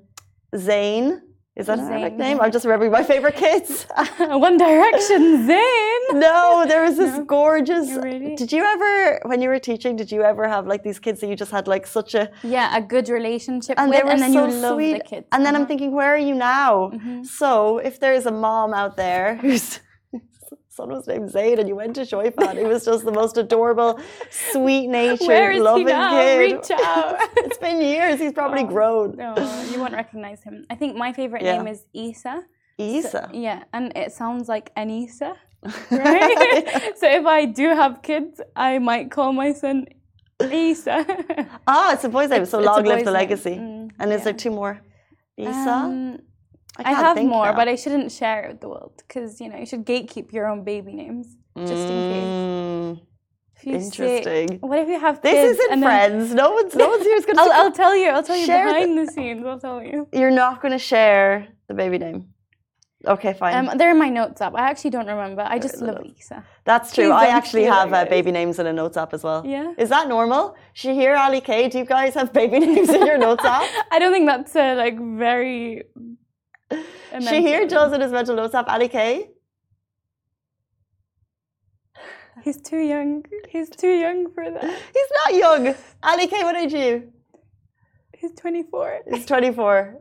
Zayn. 0.55 1.21
Is 1.55 1.67
that 1.67 1.77
an 1.77 1.85
Arabic 1.85 2.13
Zayn, 2.13 2.17
name? 2.17 2.41
I'm 2.41 2.51
just 2.51 2.65
remembering 2.65 2.91
my 2.91 3.03
favorite 3.03 3.35
kids. 3.35 3.83
One 4.17 4.57
Direction, 4.57 5.47
Zayn. 5.47 5.99
no, 6.13 6.65
there 6.67 6.81
was 6.83 6.97
this 6.97 7.15
No? 7.15 7.25
gorgeous. 7.25 7.89
Really? 7.91 8.35
Did 8.35 8.51
you 8.51 8.63
ever, 8.63 9.21
when 9.25 9.39
you 9.39 9.49
were 9.49 9.59
teaching, 9.59 9.95
did 9.95 10.11
you 10.11 10.23
ever 10.23 10.47
have 10.47 10.65
like 10.65 10.81
these 10.81 10.97
kids 10.97 11.21
that 11.21 11.27
you 11.27 11.35
just 11.35 11.51
had 11.51 11.67
like 11.67 11.85
such 11.85 12.15
a 12.15 12.31
Yeah, 12.41 12.75
a 12.75 12.81
good 12.81 13.07
relationship 13.07 13.77
and 13.77 13.91
with, 13.91 13.99
they 13.99 14.03
were 14.03 14.09
and 14.09 14.21
then 14.23 14.33
so 14.33 14.47
you 14.47 14.51
love 14.51 14.73
sweet. 14.77 14.93
the 14.93 15.03
kids. 15.03 15.27
And 15.31 15.45
then 15.45 15.53
I'm 15.55 15.61
Uh-huh. 15.61 15.67
thinking, 15.67 15.91
where 15.93 16.11
are 16.15 16.17
you 16.29 16.33
now? 16.33 16.89
Mhm. 16.91 17.23
So 17.23 17.77
if 17.77 17.99
there's 17.99 18.25
a 18.25 18.31
mom 18.31 18.73
out 18.73 18.97
there 18.97 19.35
whose 19.43 19.79
son 20.75 20.89
was 20.89 21.07
named 21.07 21.29
Zayd 21.29 21.59
and 21.59 21.67
you 21.69 21.75
went 21.75 21.93
to 21.95 22.01
Choueifat, 22.01 22.57
he 22.57 22.63
was 22.65 22.83
just 22.85 23.05
the 23.05 23.11
most 23.11 23.37
adorable, 23.37 23.99
sweet 24.29 24.87
natured, 24.87 25.27
Where 25.33 25.51
is 25.51 25.57
he 25.57 25.61
loving 25.63 25.85
now? 25.85 26.09
kid. 26.11 26.39
Reach 26.39 26.71
out. 26.71 27.15
it's 27.37 27.57
been 27.57 27.79
years. 27.81 28.19
He's 28.19 28.33
probably 28.33 28.63
Oh. 28.63 28.67
grown. 28.75 29.15
No, 29.15 29.35
you 29.71 29.79
won't 29.79 29.93
recognize 29.93 30.41
him. 30.41 30.65
I 30.69 30.75
think 30.75 30.95
my 30.97 31.13
favorite 31.13 31.43
Yeah. 31.43 31.57
name 31.57 31.67
is 31.67 31.85
Isa. 31.93 32.43
Isa. 32.79 33.29
Yeah, 33.33 33.63
and 33.73 33.85
it 33.95 34.11
sounds 34.13 34.49
like 34.49 34.73
Anisa, 34.75 35.35
right? 35.91 36.93
so 36.97 37.07
if 37.19 37.25
I 37.25 37.45
do 37.45 37.67
have 37.69 38.01
kids, 38.01 38.41
I 38.55 38.79
might 38.79 39.11
call 39.11 39.31
my 39.31 39.53
son 39.53 39.85
Isa. 40.51 41.05
Ah, 41.67 41.93
it's 41.93 42.03
a 42.03 42.09
boy's 42.09 42.29
name. 42.31 42.45
So 42.45 42.59
It's- 42.59 42.77
it's 42.77 42.77
long 42.77 42.83
live 42.85 43.05
the 43.05 43.11
legacy. 43.11 43.55
Mm, 43.57 43.91
and 43.99 44.11
is 44.11 44.19
yeah. 44.21 44.23
there 44.25 44.33
two 44.33 44.49
more? 44.51 44.81
Isa? 45.37 45.51
Um, 45.51 46.17
I, 46.77 46.83
can't 46.83 46.97
have 47.17 47.17
more, 47.25 47.45
now. 47.45 47.55
but 47.55 47.67
I 47.67 47.75
shouldn't 47.75 48.11
share 48.11 48.43
it 48.45 48.47
with 48.51 48.61
the 48.61 48.69
world 48.69 48.93
because 49.07 49.39
you 49.41 49.47
know 49.49 49.57
you 49.57 49.65
should 49.65 49.85
gatekeep 49.85 50.31
your 50.33 50.47
own 50.47 50.63
baby 50.63 50.93
names 50.93 51.27
just 51.57 51.71
in 51.71 51.99
case. 52.13 52.23
Mm, 52.23 53.01
If 53.55 53.65
you 53.65 53.79
say- 53.79 53.85
interesting. 53.85 54.59
what 54.69 54.79
if 54.79 54.87
you 54.87 54.99
have 54.99 55.21
This 55.21 55.33
kids 55.33 55.59
isn't 55.59 55.71
and 55.73 55.83
then- 55.83 55.89
friends. 55.89 56.33
No 56.33 56.51
one's 56.51 56.73
no 56.75 56.87
one's 56.89 57.03
here 57.03 57.15
is 57.17 57.25
going 57.25 57.37
I'll, 57.41 57.49
to. 57.49 57.55
I'll 57.55 57.71
tell 57.71 57.95
you. 57.95 58.09
I'll 58.09 58.23
tell 58.23 58.35
you 58.35 58.45
Share 58.47 58.67
the- 58.67 58.73
behind 58.73 58.97
the 58.97 59.07
scenes. 59.11 59.45
I'll 59.45 59.59
tell 59.59 59.83
you. 59.83 60.07
You're 60.11 60.31
not 60.43 60.61
going 60.61 60.71
to 60.71 60.79
share 60.79 61.47
the 61.67 61.75
baby 61.75 61.97
name. 61.99 62.29
Okay, 63.05 63.33
fine. 63.33 63.53
Um, 63.67 63.77
they're 63.77 63.91
in 63.91 63.99
my 63.99 64.07
notes 64.07 64.39
app. 64.41 64.55
I 64.55 64.69
actually 64.71 64.91
don't 64.91 65.07
remember. 65.07 65.43
I 65.45 65.59
just 65.59 65.81
love 65.81 65.99
Lisa. 66.01 66.41
That's 66.63 66.93
true. 66.95 67.09
Please 67.09 67.23
I 67.25 67.27
actually 67.27 67.65
have 67.65 67.91
uh, 67.93 68.05
baby 68.05 68.31
names 68.31 68.59
in 68.59 68.65
a 68.65 68.71
notes 68.71 68.95
app 68.95 69.13
as 69.13 69.23
well. 69.23 69.45
Yeah. 69.45 69.73
Is 69.77 69.89
that 69.89 70.07
normal? 70.07 70.55
Shahir, 70.73 71.17
Ali 71.19 71.41
K, 71.41 71.67
do 71.67 71.79
you 71.79 71.85
guys 71.85 72.13
have 72.13 72.31
baby 72.31 72.59
names 72.65 72.87
in 72.89 73.05
your 73.05 73.17
notes 73.17 73.43
app? 73.43 73.69
I 73.91 73.99
don't 73.99 74.13
think 74.13 74.25
that's 74.25 74.55
uh, 74.55 74.75
like 74.77 74.97
very. 74.97 75.83
Shahir 76.71 77.67
does 77.69 77.93
in 77.93 78.01
his 78.01 78.11
mental 78.11 78.35
notes 78.35 78.55
app. 78.55 78.67
Ali 78.67 78.87
K? 78.87 79.29
He's 82.43 82.59
too 82.61 82.79
young. 82.79 83.23
He's 83.49 83.69
too 83.69 83.91
young 83.93 84.31
for 84.33 84.49
that. 84.49 84.63
He's 84.63 85.11
not 85.25 85.35
young. 85.35 85.75
Ali 86.01 86.27
K, 86.27 86.43
what 86.43 86.55
age 86.55 86.73
are 86.73 86.77
you? 86.77 87.13
He's 88.17 88.31
24. 88.33 88.99
He's 89.11 89.25
24. 89.25 89.99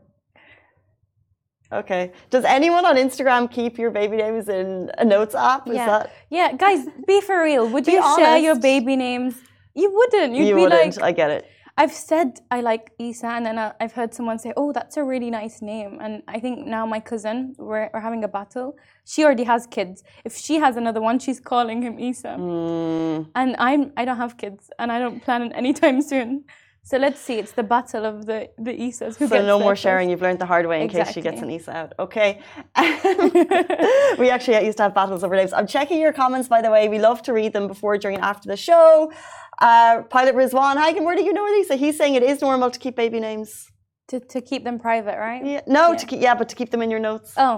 Okay. 1.73 2.13
Does 2.31 2.45
anyone 2.45 2.85
on 2.85 2.97
Instagram 2.97 3.51
keep 3.51 3.79
your 3.79 3.91
baby 3.91 4.17
names 4.17 4.49
in 4.49 4.91
a 4.99 5.05
notes 5.05 5.35
app? 5.35 5.69
Is 5.69 5.75
Yeah. 5.77 5.87
that 5.87 6.13
Yeah, 6.31 6.53
guys, 6.53 6.87
be 7.07 7.21
for 7.21 7.43
real. 7.43 7.67
Would 7.69 7.85
Be 7.85 7.93
you 7.93 8.17
share 8.17 8.37
your 8.39 8.59
baby 8.59 8.97
names? 8.97 9.35
You 9.75 9.91
wouldn't. 9.93 10.35
You'd 10.35 10.49
you 10.49 10.55
be 10.55 10.63
wouldn't? 10.63 10.97
like, 10.99 11.03
I 11.05 11.13
get 11.13 11.31
it. 11.31 11.47
I've 11.77 11.93
said 11.93 12.41
I 12.51 12.61
like 12.61 12.93
Isa, 12.99 13.29
and 13.29 13.47
then 13.47 13.59
I- 13.59 13.73
I've 13.81 13.93
heard 13.93 14.13
someone 14.15 14.39
say, 14.39 14.53
"Oh, 14.57 14.73
that's 14.73 14.97
a 14.99 15.05
really 15.05 15.31
nice 15.31 15.63
name." 15.63 15.99
And 16.03 16.23
I 16.29 16.39
think 16.39 16.67
now 16.67 16.85
my 16.87 17.01
cousin, 17.01 17.55
we're, 17.59 17.89
we're 17.93 18.01
having 18.01 18.23
a 18.25 18.29
battle. 18.29 18.77
She 19.05 19.25
already 19.25 19.45
has 19.45 19.67
kids. 19.67 20.03
If 20.25 20.37
she 20.37 20.57
has 20.59 20.77
another 20.77 21.01
one, 21.01 21.19
she's 21.19 21.41
calling 21.41 21.81
him 21.83 21.99
Isa. 21.99 22.37
Mm, 22.39 23.29
And 23.35 23.57
I'm 23.59 23.93
I 23.97 24.05
don't 24.05 24.19
have 24.19 24.37
kids, 24.37 24.71
and 24.79 24.93
I 24.93 24.99
don't 24.99 25.21
plan 25.25 25.43
it 25.43 25.53
anytime 25.55 26.03
soon. 26.13 26.45
So 26.85 26.99
let's 26.99 27.21
see. 27.21 27.39
It's 27.39 27.53
the 27.53 27.63
battle 27.63 28.05
of 28.05 28.27
the 28.27 28.49
the 28.59 28.73
Isas. 28.73 29.17
Who 29.17 29.29
so 29.29 29.41
no 29.47 29.59
more 29.59 29.73
first. 29.73 29.83
sharing. 29.83 30.11
You've 30.11 30.21
learned 30.27 30.41
the 30.41 30.47
hard 30.47 30.67
way 30.67 30.83
in 30.83 30.89
case 30.89 31.13
she 31.13 31.21
gets 31.21 31.41
an 31.41 31.51
Exactly. 31.51 31.55
Isa 31.57 31.71
out. 31.81 31.93
Okay. 31.99 32.41
we 34.19 34.31
actually 34.31 34.65
used 34.67 34.79
to 34.79 34.85
have 34.85 34.95
battles 34.95 35.23
over 35.25 35.37
names. 35.37 35.53
I'm 35.53 35.67
checking 35.67 36.01
your 36.01 36.13
comments, 36.13 36.49
by 36.49 36.61
the 36.61 36.71
way. 36.71 36.89
We 36.89 36.99
love 36.99 37.23
to 37.23 37.33
read 37.33 37.53
them 37.53 37.67
before, 37.69 37.97
during, 37.99 38.17
and 38.17 38.25
after 38.25 38.49
the 38.49 38.57
show. 38.57 39.13
Uh, 39.61 40.03
Pilot 40.11 40.35
Rizwan 40.35 40.77
Hagen, 40.83 41.05
where 41.05 41.15
do 41.17 41.23
you 41.23 41.33
know 41.33 41.45
Lisa? 41.45 41.77
He's 41.77 41.97
saying 41.97 42.15
it 42.15 42.23
is 42.25 42.41
normal 42.43 42.71
to 42.71 42.79
keep 42.79 42.97
baby 42.97 43.21
names. 43.21 43.51
to 44.09 44.19
to 44.35 44.41
keep 44.51 44.63
them 44.69 44.79
private, 44.89 45.17
right? 45.29 45.43
Yeah. 45.53 45.61
No, 45.79 45.85
Yeah. 45.91 45.97
to 46.01 46.05
keep 46.09 46.21
yeah, 46.27 46.35
but 46.41 46.49
to 46.53 46.57
keep 46.61 46.71
them 46.75 46.83
in 46.83 46.91
your 46.95 47.01
notes. 47.11 47.31
Oh, 47.47 47.57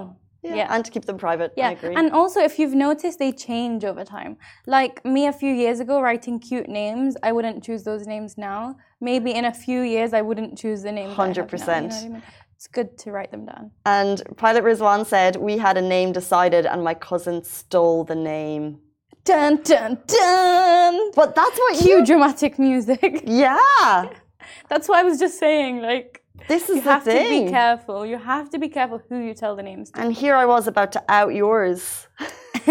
yeah. 0.53 0.67
And 0.73 0.83
to 0.85 0.91
keep 0.91 1.05
them 1.05 1.17
private. 1.17 1.51
I 1.51 1.59
Yeah, 1.61 1.69
agree. 1.71 1.95
and 1.95 2.11
also 2.11 2.39
if 2.41 2.59
you've 2.59 2.75
noticed, 2.75 3.19
they 3.19 3.31
change 3.31 3.83
over 3.85 4.03
time. 4.03 4.37
Like 4.67 5.03
me 5.05 5.25
a 5.27 5.33
few 5.33 5.53
years 5.53 5.79
ago, 5.79 6.01
writing 6.01 6.39
cute 6.39 6.69
names, 6.69 7.15
I 7.23 7.31
wouldn't 7.31 7.63
choose 7.63 7.83
those 7.83 8.05
names 8.07 8.37
now. 8.37 8.75
Maybe 9.01 9.31
in 9.31 9.45
a 9.45 9.53
few 9.53 9.81
years, 9.81 10.13
I 10.13 10.21
wouldn't 10.21 10.57
choose 10.57 10.83
the 10.83 10.91
names. 10.91 11.17
I 11.17 11.27
have 11.27 11.35
now, 11.37 11.43
you 11.43 11.47
know 11.47 11.57
100%. 11.57 11.67
what 11.67 11.93
I 11.93 12.07
mean? 12.09 12.23
It's 12.55 12.67
good 12.67 12.97
to 12.99 13.11
write 13.11 13.31
them 13.31 13.45
down. 13.45 13.71
And 13.85 14.21
Pilot 14.37 14.63
Rizwan 14.63 15.05
said, 15.05 15.35
We 15.35 15.57
had 15.57 15.75
a 15.77 15.81
name 15.81 16.13
decided 16.13 16.65
and 16.65 16.83
my 16.83 16.93
cousin 16.93 17.43
stole 17.43 18.03
the 18.05 18.15
name. 18.15 18.79
Dun 19.25 19.61
dun 19.63 19.97
dun. 20.07 21.11
But 21.15 21.35
that's 21.35 21.57
what 21.57 21.77
Cue 21.79 21.97
you. 21.97 22.05
dramatic 22.05 22.57
music. 22.59 23.23
Yeah. 23.25 24.09
That's 24.69 24.87
what 24.87 24.99
I 24.99 25.03
was 25.03 25.17
just 25.19 25.39
saying. 25.39 25.81
Like 25.81 26.21
This 26.47 26.69
is 26.69 26.77
you 26.77 26.81
the 26.81 26.91
have 26.91 27.03
to 27.05 27.29
be 27.29 27.49
careful. 27.49 28.05
You 28.05 28.17
have 28.17 28.49
to 28.51 28.59
be 28.59 28.69
careful 28.69 29.01
who 29.09 29.17
you 29.17 29.33
tell 29.33 29.55
the 29.55 29.63
names 29.63 29.91
to. 29.91 30.01
And 30.01 30.13
here 30.13 30.35
I 30.35 30.45
was 30.45 30.67
about 30.67 30.91
to 30.93 31.03
out 31.09 31.33
yours. 31.33 32.07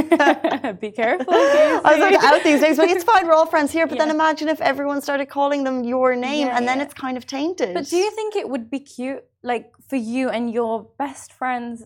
be 0.81 0.91
careful. 0.91 1.27
I 1.35 1.81
was 1.85 1.97
about 1.97 2.21
to 2.21 2.27
out 2.27 2.43
these 2.45 2.61
names, 2.61 2.77
but 2.77 2.89
it's 2.89 3.05
fine. 3.05 3.27
We're 3.27 3.35
all 3.35 3.47
friends 3.47 3.73
here. 3.73 3.87
But 3.87 3.99
then 3.99 4.11
imagine 4.11 4.49
if 4.49 4.61
everyone 4.61 5.01
started 5.03 5.27
calling 5.29 5.65
them 5.65 5.85
your 5.85 6.15
name, 6.17 6.49
Yeah, 6.49 6.57
and 6.57 6.67
then 6.69 6.79
yeah. 6.79 6.85
it's 6.85 6.95
kind 6.95 7.17
of 7.17 7.27
tainted. 7.27 7.75
But 7.75 7.89
do 7.89 7.97
you 7.97 8.11
think 8.13 8.37
it 8.37 8.49
would 8.49 8.71
be 8.71 8.81
cute, 8.81 9.25
like 9.43 9.73
for 9.89 9.97
you 9.97 10.31
and 10.31 10.53
your 10.53 10.89
best 10.99 11.33
friend's 11.33 11.85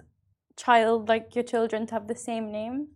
child, 0.56 1.08
like 1.08 1.34
your 1.34 1.44
children, 1.44 1.86
to 1.86 1.94
have 1.94 2.08
the 2.08 2.16
same 2.16 2.50
name? 2.52 2.88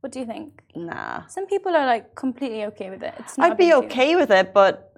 What 0.00 0.12
do 0.12 0.20
you 0.20 0.26
think? 0.26 0.62
Nah. 0.74 1.26
Some 1.26 1.46
people 1.46 1.74
are 1.74 1.86
like 1.86 2.14
completely 2.14 2.64
okay 2.66 2.90
with 2.90 3.02
it. 3.02 3.14
It's 3.18 3.36
not. 3.38 3.48
a 3.48 3.50
I'd 3.52 3.58
be 3.58 3.72
okay 3.74 4.14
with 4.14 4.30
it, 4.30 4.52
but 4.54 4.92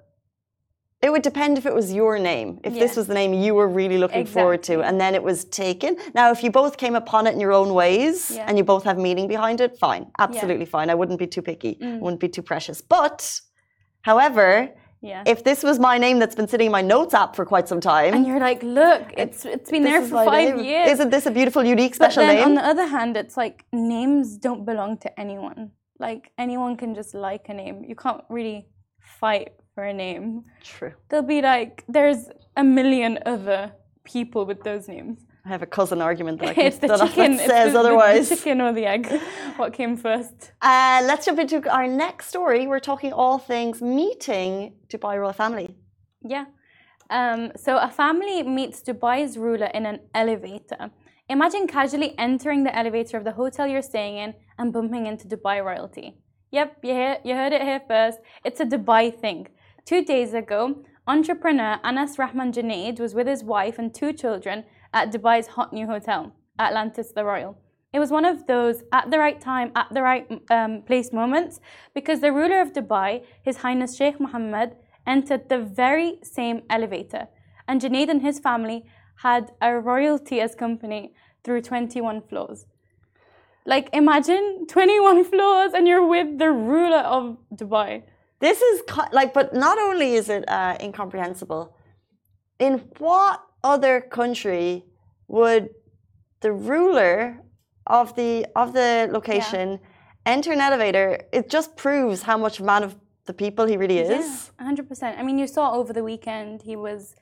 it 1.01 1.09
would 1.11 1.21
depend 1.21 1.57
if 1.57 1.65
it 1.65 1.73
was 1.73 1.93
your 1.93 2.19
name. 2.19 2.59
If 2.63 2.73
this 2.73 2.97
was 2.97 3.07
the 3.07 3.13
name 3.13 3.33
you 3.33 3.53
were 3.55 3.67
really 3.69 3.97
looking 3.97 4.25
forward 4.25 4.61
to, 4.63 4.81
and 4.81 4.99
then 4.99 5.15
it 5.15 5.23
was 5.23 5.45
taken. 5.45 5.95
Now, 6.13 6.31
if 6.31 6.43
you 6.43 6.51
both 6.51 6.75
came 6.77 6.95
upon 6.95 7.25
it 7.27 7.33
in 7.33 7.39
your 7.39 7.53
own 7.53 7.73
ways 7.73 8.31
Yeah. 8.31 8.45
and 8.47 8.57
you 8.57 8.63
both 8.65 8.83
have 8.83 8.97
meaning 8.97 9.27
behind 9.27 9.61
it, 9.61 9.77
fine, 9.77 10.07
absolutely 10.19 10.65
fine. 10.65 10.89
I 10.89 10.95
wouldn't 10.95 11.19
be 11.19 11.27
too 11.27 11.41
picky. 11.41 11.75
Mm. 11.81 11.99
Wouldn't 11.99 12.19
be 12.19 12.27
too 12.27 12.41
precious. 12.41 12.81
But, 12.81 13.39
however, 14.01 14.69
Yeah. 15.01 15.23
if 15.25 15.43
this 15.45 15.63
was 15.63 15.79
my 15.79 15.97
name 15.97 16.19
that's 16.19 16.35
been 16.35 16.49
sitting 16.49 16.65
in 16.65 16.71
my 16.73 16.81
notes 16.81 17.13
app 17.13 17.33
for 17.37 17.45
quite 17.45 17.67
some 17.69 17.79
time, 17.79 18.13
and 18.13 18.27
you're 18.27 18.39
like, 18.49 18.61
look, 18.61 19.03
it's 19.23 19.45
it's 19.45 19.69
been 19.71 19.83
there 19.83 20.01
for 20.01 20.25
five 20.25 20.55
name. 20.57 20.65
years. 20.65 20.89
Isn't 20.95 21.11
this 21.11 21.25
a 21.25 21.31
beautiful, 21.31 21.63
unique, 21.63 21.95
special 21.95 22.23
name? 22.27 22.43
on 22.43 22.55
the 22.55 22.65
other 22.71 22.87
hand, 22.95 23.15
it's 23.15 23.37
like 23.37 23.63
names 23.71 24.37
don't 24.37 24.65
belong 24.65 24.97
to 24.97 25.09
anyone. 25.17 25.71
Like 26.07 26.31
anyone 26.37 26.75
can 26.75 26.93
just 26.95 27.13
like 27.13 27.47
a 27.47 27.53
name. 27.53 27.85
You 27.87 27.95
can't 27.95 28.23
really 28.29 28.67
fight 29.21 29.49
for 29.79 29.85
a 29.85 29.97
name. 30.07 30.27
True. 30.75 30.93
They'll 31.07 31.31
be 31.37 31.41
like, 31.53 31.75
there's 31.97 32.21
a 32.63 32.65
million 32.79 33.11
other 33.33 33.61
people 34.13 34.41
with 34.49 34.59
those 34.69 34.83
names. 34.95 35.17
I 35.45 35.49
have 35.55 35.63
a 35.69 35.71
cousin 35.77 35.99
argument 36.09 36.35
that 36.39 36.49
I 36.49 36.53
can, 36.57 36.65
it's 36.69 36.79
the 36.83 36.87
that, 36.87 36.99
chicken. 37.07 37.37
that 37.37 37.47
says 37.51 37.67
the, 37.67 37.73
the- 37.73 37.81
otherwise. 37.83 38.25
The, 38.29 38.35
chicken 38.35 38.57
or 38.65 38.71
the 38.79 38.85
egg. 38.95 39.03
What 39.61 39.69
came 39.79 39.93
first? 40.07 40.37
Uh, 40.71 40.99
let's 41.09 41.23
jump 41.25 41.39
into 41.43 41.57
our 41.77 41.87
next 42.05 42.23
story. 42.33 42.61
We're 42.71 42.85
talking 42.91 43.11
all 43.21 43.37
things 43.53 43.75
meeting 43.99 44.51
Dubai 44.91 45.13
royal 45.21 45.37
family. 45.43 45.67
Yeah. 46.35 46.45
Um, 47.17 47.41
so 47.65 47.71
a 47.87 47.89
family 48.01 48.37
meets 48.57 48.77
Dubai's 48.87 49.31
ruler 49.45 49.69
in 49.77 49.83
an 49.91 49.97
elevator. 50.21 50.83
Imagine 51.35 51.63
casually 51.77 52.11
entering 52.27 52.61
the 52.67 52.73
elevator 52.81 53.15
of 53.19 53.23
the 53.29 53.35
hotel 53.41 53.65
you're 53.71 53.89
staying 53.93 54.15
in 54.23 54.29
and 54.57 54.65
bumping 54.75 55.03
into 55.11 55.25
Dubai 55.33 55.57
royalty. 55.69 56.07
Yep, 56.51 56.69
you, 56.87 56.93
hear, 56.93 57.17
you 57.23 57.33
heard 57.35 57.53
it 57.53 57.61
here 57.69 57.81
first. 57.87 58.17
It's 58.43 58.59
a 58.59 58.65
Dubai 58.65 59.05
thing. 59.23 59.41
Two 59.85 60.03
days 60.03 60.33
ago, 60.33 60.83
entrepreneur 61.07 61.79
Anas 61.83 62.19
Rahman 62.19 62.51
Junaid 62.51 62.99
was 62.99 63.15
with 63.15 63.27
his 63.27 63.43
wife 63.43 63.79
and 63.79 63.93
two 63.93 64.13
children 64.13 64.65
at 64.93 65.11
Dubai's 65.11 65.47
hot 65.47 65.73
new 65.73 65.87
hotel, 65.87 66.33
Atlantis 66.59 67.11
the 67.11 67.23
Royal. 67.23 67.57
It 67.91 67.99
was 67.99 68.11
one 68.11 68.25
of 68.25 68.45
those 68.45 68.83
at 68.91 69.09
the 69.09 69.17
right 69.17 69.41
time, 69.41 69.71
at 69.75 69.87
the 69.91 70.03
right 70.03 70.27
um, 70.51 70.83
place 70.83 71.11
moments 71.11 71.59
because 71.95 72.19
the 72.19 72.31
ruler 72.31 72.61
of 72.61 72.73
Dubai, 72.73 73.23
His 73.41 73.57
Highness 73.57 73.95
Sheikh 73.97 74.19
Mohammed, 74.19 74.75
entered 75.07 75.49
the 75.49 75.57
very 75.57 76.19
same 76.21 76.61
elevator. 76.69 77.27
And 77.67 77.81
Junaid 77.81 78.09
and 78.09 78.21
his 78.21 78.39
family 78.39 78.85
had 79.23 79.51
a 79.61 79.73
royalty 79.79 80.39
as 80.39 80.53
company 80.53 81.13
through 81.43 81.61
21 81.61 82.21
floors. 82.29 82.65
Like 83.65 83.89
imagine 83.91 84.67
21 84.67 85.23
floors 85.31 85.73
and 85.73 85.87
you're 85.87 86.07
with 86.07 86.37
the 86.37 86.51
ruler 86.51 86.99
of 86.99 87.37
Dubai. 87.53 88.03
This 88.39 88.61
is 88.61 88.81
like, 89.11 89.33
but 89.33 89.53
not 89.53 89.77
only 89.77 90.13
is 90.15 90.29
it 90.29 90.47
uh, 90.47 90.77
incomprehensible, 90.81 91.75
in 92.57 92.79
what 92.97 93.43
other 93.63 94.01
country 94.01 94.85
would 95.27 95.69
the 96.41 96.51
ruler 96.51 97.41
of 97.87 98.15
the 98.15 98.45
of 98.55 98.73
the 98.73 99.09
location 99.11 99.79
enter 100.25 100.51
an 100.53 100.61
elevator? 100.61 101.19
It 101.33 101.49
just 101.49 101.75
proves 101.75 102.21
how 102.21 102.37
much 102.37 102.61
man 102.61 102.83
of 102.83 102.95
the 103.25 103.33
people 103.33 103.65
he 103.65 103.77
really 103.77 103.99
is. 103.99 104.51
Yeah, 104.59 104.71
100%. 104.71 105.19
I 105.19 105.23
mean, 105.23 105.37
you 105.37 105.47
saw 105.47 105.73
over 105.73 105.93
the 105.93 106.03
weekend 106.03 106.63
he 106.63 106.75
was 106.75 107.15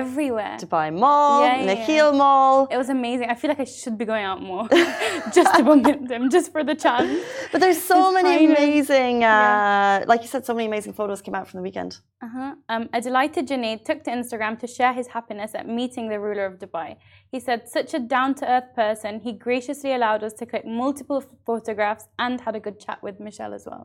everywhere. 0.00 0.56
Dubai 0.64 0.88
Mall, 1.02 1.42
Yeah, 1.44 1.56
yeah, 1.56 1.68
Nakheel 1.70 2.10
Mall. 2.22 2.56
It 2.74 2.78
was 2.82 2.90
amazing. 2.98 3.26
I 3.32 3.36
feel 3.40 3.50
like 3.52 3.62
I 3.66 3.68
should 3.80 3.96
be 4.02 4.06
going 4.12 4.24
out 4.30 4.40
more 4.52 4.64
just 5.38 5.50
to 5.56 5.60
bump 5.68 5.86
into 5.94 6.12
him, 6.16 6.24
just 6.36 6.48
for 6.54 6.62
the 6.70 6.76
chance. 6.84 7.10
But 7.52 7.58
there's 7.62 7.82
so 7.92 7.98
His 8.04 8.14
many 8.18 8.34
amazing, 8.52 9.16
uh, 9.24 9.28
Yeah. 9.28 10.04
like 10.12 10.20
you 10.24 10.30
said, 10.34 10.42
so 10.50 10.54
many 10.58 10.66
amazing 10.72 10.94
photos 11.00 11.18
came 11.26 11.36
out 11.38 11.46
from 11.48 11.58
the 11.60 11.64
weekend. 11.68 11.92
Uh-huh. 12.26 12.54
Um, 12.72 12.82
a 12.98 13.00
delighted 13.08 13.44
Junaid 13.50 13.78
took 13.88 13.98
to 14.06 14.10
Instagram 14.18 14.54
to 14.62 14.66
share 14.76 14.92
his 15.00 15.08
happiness 15.16 15.50
at 15.60 15.64
meeting 15.80 16.04
the 16.12 16.18
ruler 16.26 16.46
of 16.50 16.54
Dubai. 16.64 16.88
He 17.34 17.38
said, 17.46 17.60
such 17.78 17.90
a 17.98 18.00
down-to-earth 18.14 18.70
person, 18.82 19.12
he 19.26 19.32
graciously 19.46 19.92
allowed 19.98 20.22
us 20.28 20.34
to 20.40 20.44
click 20.52 20.64
multiple 20.84 21.20
photographs 21.48 22.04
and 22.24 22.34
had 22.46 22.54
a 22.60 22.62
good 22.66 22.78
chat 22.84 22.98
with 23.06 23.16
Michelle 23.26 23.54
as 23.58 23.64
well. 23.70 23.84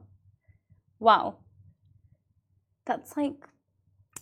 Wow. 1.08 1.26
That's 2.88 3.12
like, 3.22 3.40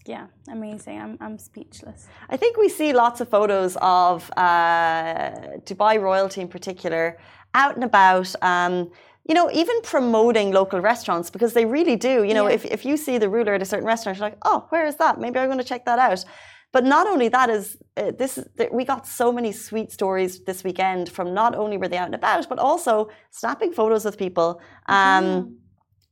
yeah, 0.08 0.26
amazing. 0.58 0.98
I'm, 1.04 1.18
I'm 1.20 1.38
speechless. 1.38 2.08
I 2.30 2.38
think 2.38 2.58
we 2.58 2.70
see 2.70 2.90
lots 2.94 3.18
of 3.22 3.28
photos 3.38 3.78
of 3.82 4.32
uh, 4.38 5.32
Dubai 5.68 6.02
royalty 6.10 6.40
in 6.42 6.50
particular 6.58 7.18
out 7.54 7.76
and 7.76 7.84
about. 7.84 8.30
Um, 8.42 8.74
you 9.30 9.36
know, 9.36 9.48
even 9.52 9.76
promoting 9.82 10.52
local 10.52 10.80
restaurants 10.80 11.30
because 11.30 11.52
they 11.58 11.66
really 11.66 11.98
do. 11.98 12.24
You 12.24 12.34
know, 12.34 12.48
Yeah. 12.48 12.56
if, 12.58 12.64
if 12.78 12.82
you 12.86 12.96
see 12.96 13.18
the 13.18 13.30
ruler 13.30 13.54
at 13.56 13.62
a 13.62 13.66
certain 13.66 13.86
restaurant, 13.86 14.18
you're 14.18 14.28
like, 14.30 14.38
oh, 14.50 14.60
where 14.70 14.86
is 14.92 14.96
that? 15.04 15.20
Maybe 15.20 15.38
I'm 15.40 15.48
going 15.48 15.58
to 15.58 15.70
check 15.74 15.84
that 15.86 16.00
out. 16.00 16.24
But 16.72 16.84
not 16.86 17.08
only 17.08 17.28
that 17.30 17.50
is 17.50 17.78
uh, 17.98 18.12
this. 18.18 18.40
We 18.72 18.84
got 18.86 19.08
so 19.08 19.32
many 19.38 19.52
sweet 19.52 19.92
stories 19.92 20.44
this 20.46 20.64
weekend 20.64 21.10
from 21.10 21.34
not 21.34 21.56
only 21.56 21.78
were 21.78 21.90
they 21.90 21.98
out 21.98 22.06
and 22.06 22.16
about, 22.16 22.48
but 22.48 22.60
also 22.60 23.10
snapping 23.32 23.72
photos 23.74 24.06
with 24.06 24.18
people. 24.18 24.62
Um, 24.88 25.58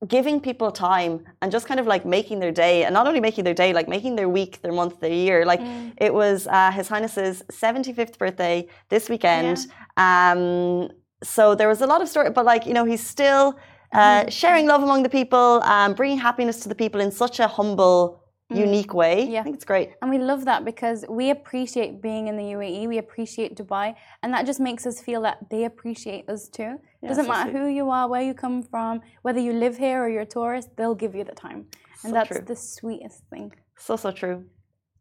giving 0.07 0.39
people 0.39 0.71
time 0.71 1.25
and 1.41 1.51
just 1.51 1.67
kind 1.67 1.79
of 1.79 1.87
like 1.87 2.05
making 2.05 2.39
their 2.39 2.51
day 2.51 2.83
and 2.83 2.93
not 2.93 3.07
only 3.07 3.19
making 3.19 3.43
their 3.43 3.53
day 3.53 3.73
like 3.73 3.87
making 3.87 4.15
their 4.15 4.29
week 4.29 4.61
their 4.61 4.71
month 4.71 4.99
their 4.99 5.13
year 5.13 5.45
like 5.45 5.61
mm. 5.61 5.93
it 5.97 6.13
was 6.13 6.47
uh, 6.47 6.71
his 6.71 6.87
highness's 6.87 7.43
75th 7.51 8.17
birthday 8.17 8.67
this 8.89 9.09
weekend 9.09 9.67
yeah. 9.97 10.31
um, 10.31 10.89
so 11.23 11.55
there 11.55 11.67
was 11.67 11.81
a 11.81 11.87
lot 11.87 12.01
of 12.01 12.07
story 12.09 12.29
but 12.29 12.45
like 12.45 12.65
you 12.65 12.73
know 12.73 12.85
he's 12.85 13.05
still 13.05 13.57
uh, 13.93 14.21
mm-hmm. 14.21 14.29
sharing 14.29 14.67
love 14.67 14.83
among 14.83 15.03
the 15.03 15.09
people 15.09 15.61
um, 15.63 15.93
bringing 15.93 16.17
happiness 16.17 16.59
to 16.59 16.69
the 16.69 16.75
people 16.75 16.99
in 16.99 17.11
such 17.11 17.39
a 17.39 17.47
humble 17.47 18.19
mm. 18.19 18.24
Mm. 18.55 18.67
unique 18.67 18.93
way. 18.93 19.15
Yeah. 19.25 19.41
I 19.41 19.43
think 19.43 19.55
it's 19.55 19.65
great. 19.73 19.87
And 20.01 20.09
we 20.09 20.19
love 20.31 20.45
that 20.45 20.65
because 20.71 20.99
we 21.09 21.25
appreciate 21.37 22.01
being 22.01 22.27
in 22.29 22.35
the 22.37 22.47
UAE, 22.55 22.87
we 22.87 22.97
appreciate 23.05 23.55
Dubai, 23.55 23.95
and 24.21 24.33
that 24.33 24.45
just 24.45 24.59
makes 24.59 24.83
us 24.89 24.99
feel 25.07 25.21
that 25.27 25.37
they 25.51 25.65
appreciate 25.65 26.23
us 26.29 26.47
too. 26.57 26.71
Yeah, 27.01 27.09
Doesn't 27.09 27.25
so 27.25 27.31
matter 27.31 27.51
sweet. 27.51 27.59
who 27.59 27.67
you 27.67 27.89
are, 27.89 28.05
where 28.07 28.21
you 28.29 28.33
come 28.33 28.63
from, 28.63 29.01
whether 29.25 29.39
you 29.47 29.53
live 29.53 29.75
here 29.77 29.99
or 30.03 30.09
you're 30.09 30.27
a 30.31 30.33
tourist, 30.39 30.67
they'll 30.77 30.99
give 31.03 31.13
you 31.15 31.23
the 31.23 31.37
time. 31.47 31.59
And 32.03 32.09
so 32.09 32.11
that's 32.11 32.29
true. 32.29 32.41
the 32.45 32.55
sweetest 32.55 33.23
thing. 33.31 33.53
So, 33.77 33.95
so 33.95 34.11
true. 34.11 34.45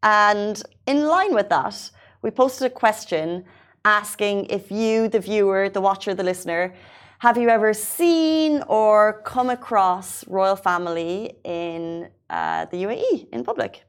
And 0.02 0.62
in 0.86 0.98
line 1.06 1.34
with 1.34 1.48
that, 1.48 1.90
we 2.22 2.30
posted 2.30 2.66
a 2.72 2.74
question 2.84 3.44
asking 3.84 4.46
if 4.46 4.70
you, 4.70 5.08
the 5.08 5.20
viewer, 5.20 5.68
the 5.68 5.80
watcher, 5.80 6.14
the 6.14 6.22
listener, 6.22 6.74
have 7.20 7.38
you 7.38 7.48
ever 7.48 7.72
seen 7.72 8.62
or 8.68 9.22
come 9.24 9.48
across 9.48 10.26
royal 10.28 10.56
family 10.56 11.36
in 11.44 12.08
uh, 12.30 12.66
the 12.66 12.78
UAE 12.84 13.28
in 13.32 13.44
public? 13.44 13.84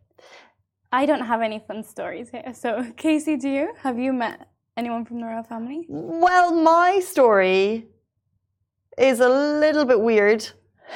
I 0.92 1.06
don't 1.06 1.26
have 1.26 1.42
any 1.42 1.60
fun 1.60 1.84
stories 1.84 2.30
here. 2.30 2.54
So, 2.54 2.86
Casey, 2.98 3.38
do 3.38 3.50
you? 3.50 3.74
Have 3.82 4.00
you 4.00 4.14
met 4.14 4.48
anyone 4.78 5.06
from 5.06 5.20
the 5.20 5.26
royal 5.26 5.44
family? 5.44 5.86
Well, 5.90 6.54
my 6.54 7.00
story 7.00 7.88
is 8.98 9.20
a 9.20 9.30
little 9.30 9.86
bit 9.86 10.00
weird. 10.00 10.48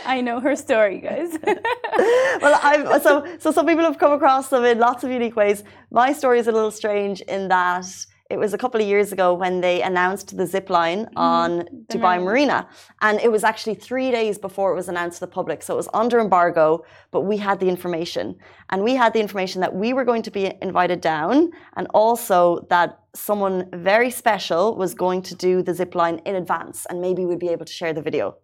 I 0.06 0.21
know 0.21 0.39
her 0.39 0.56
story, 0.56 0.99
guys. 0.99 1.38
well, 2.41 2.60
I've, 2.62 3.02
so 3.02 3.25
so 3.39 3.52
some 3.52 3.65
people 3.65 3.84
have 3.84 3.97
come 3.97 4.12
across 4.12 4.49
them 4.49 4.63
in 4.63 4.78
lots 4.78 5.04
of 5.04 5.10
unique 5.10 5.36
ways. 5.36 5.63
My 5.91 6.13
story 6.13 6.39
is 6.39 6.47
a 6.47 6.52
little 6.52 6.71
strange 6.71 7.21
in 7.21 7.47
that 7.47 7.86
it 8.29 8.37
was 8.37 8.53
a 8.53 8.57
couple 8.57 8.79
of 8.79 8.87
years 8.87 9.11
ago 9.11 9.33
when 9.33 9.59
they 9.61 9.81
announced 9.81 10.37
the 10.37 10.45
zip 10.45 10.69
line 10.69 11.05
mm-hmm. 11.05 11.17
on 11.17 11.49
Dubai 11.91 12.21
Marina. 12.23 12.67
And 13.01 13.19
it 13.19 13.31
was 13.31 13.43
actually 13.43 13.75
three 13.75 14.11
days 14.11 14.37
before 14.37 14.71
it 14.71 14.75
was 14.75 14.87
announced 14.87 15.17
to 15.17 15.21
the 15.21 15.31
public. 15.31 15.63
So 15.63 15.73
it 15.73 15.77
was 15.77 15.89
under 15.93 16.19
embargo, 16.19 16.83
but 17.11 17.21
we 17.21 17.37
had 17.37 17.59
the 17.59 17.67
information. 17.67 18.35
And 18.69 18.83
we 18.83 18.93
had 18.95 19.13
the 19.13 19.19
information 19.19 19.61
that 19.61 19.73
we 19.73 19.93
were 19.93 20.05
going 20.05 20.21
to 20.23 20.31
be 20.31 20.53
invited 20.61 21.01
down 21.01 21.51
and 21.75 21.87
also 21.93 22.67
that 22.69 22.99
someone 23.15 23.67
very 23.73 24.11
special 24.11 24.75
was 24.75 24.93
going 24.93 25.23
to 25.23 25.35
do 25.35 25.63
the 25.63 25.73
zip 25.73 25.95
line 25.95 26.21
in 26.25 26.35
advance 26.35 26.85
and 26.89 27.01
maybe 27.01 27.25
we'd 27.25 27.39
be 27.39 27.49
able 27.49 27.65
to 27.65 27.73
share 27.73 27.93
the 27.93 28.01
video. 28.01 28.37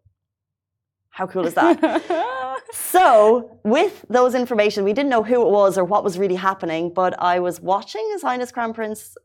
How 1.11 1.27
cool 1.27 1.47
is 1.47 1.53
that? 1.53 1.77
so, 2.73 3.57
with 3.63 4.03
those 4.09 4.35
information, 4.35 4.83
we 4.83 4.91
didn't 4.91 5.09
know 5.09 5.23
who 5.23 5.41
it 5.47 5.49
was 5.49 5.77
or 5.77 5.85
what 5.85 6.03
was 6.03 6.19
really 6.19 6.35
happening, 6.35 6.91
but 6.93 7.17
I 7.21 7.39
was 7.39 7.61
watching 7.61 8.05
His 8.11 8.21
Highness 8.21 8.51
Crown 8.51 8.73
Prince 8.73 9.15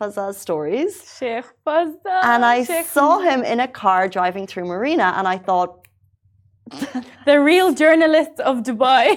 Fazza's 0.00 0.36
stories. 0.36 1.16
Sheikh 1.18 1.44
Fazza. 1.66 2.20
And 2.22 2.44
I 2.44 2.64
Sheikh 2.64 2.86
saw 2.86 3.18
him 3.20 3.42
in 3.42 3.60
a 3.60 3.68
car 3.68 4.08
driving 4.08 4.46
through 4.46 4.66
Marina, 4.66 5.14
and 5.16 5.26
I 5.26 5.38
thought, 5.38 5.86
the 7.24 7.40
real 7.40 7.72
journalist 7.72 8.40
of 8.40 8.62
Dubai. 8.62 9.16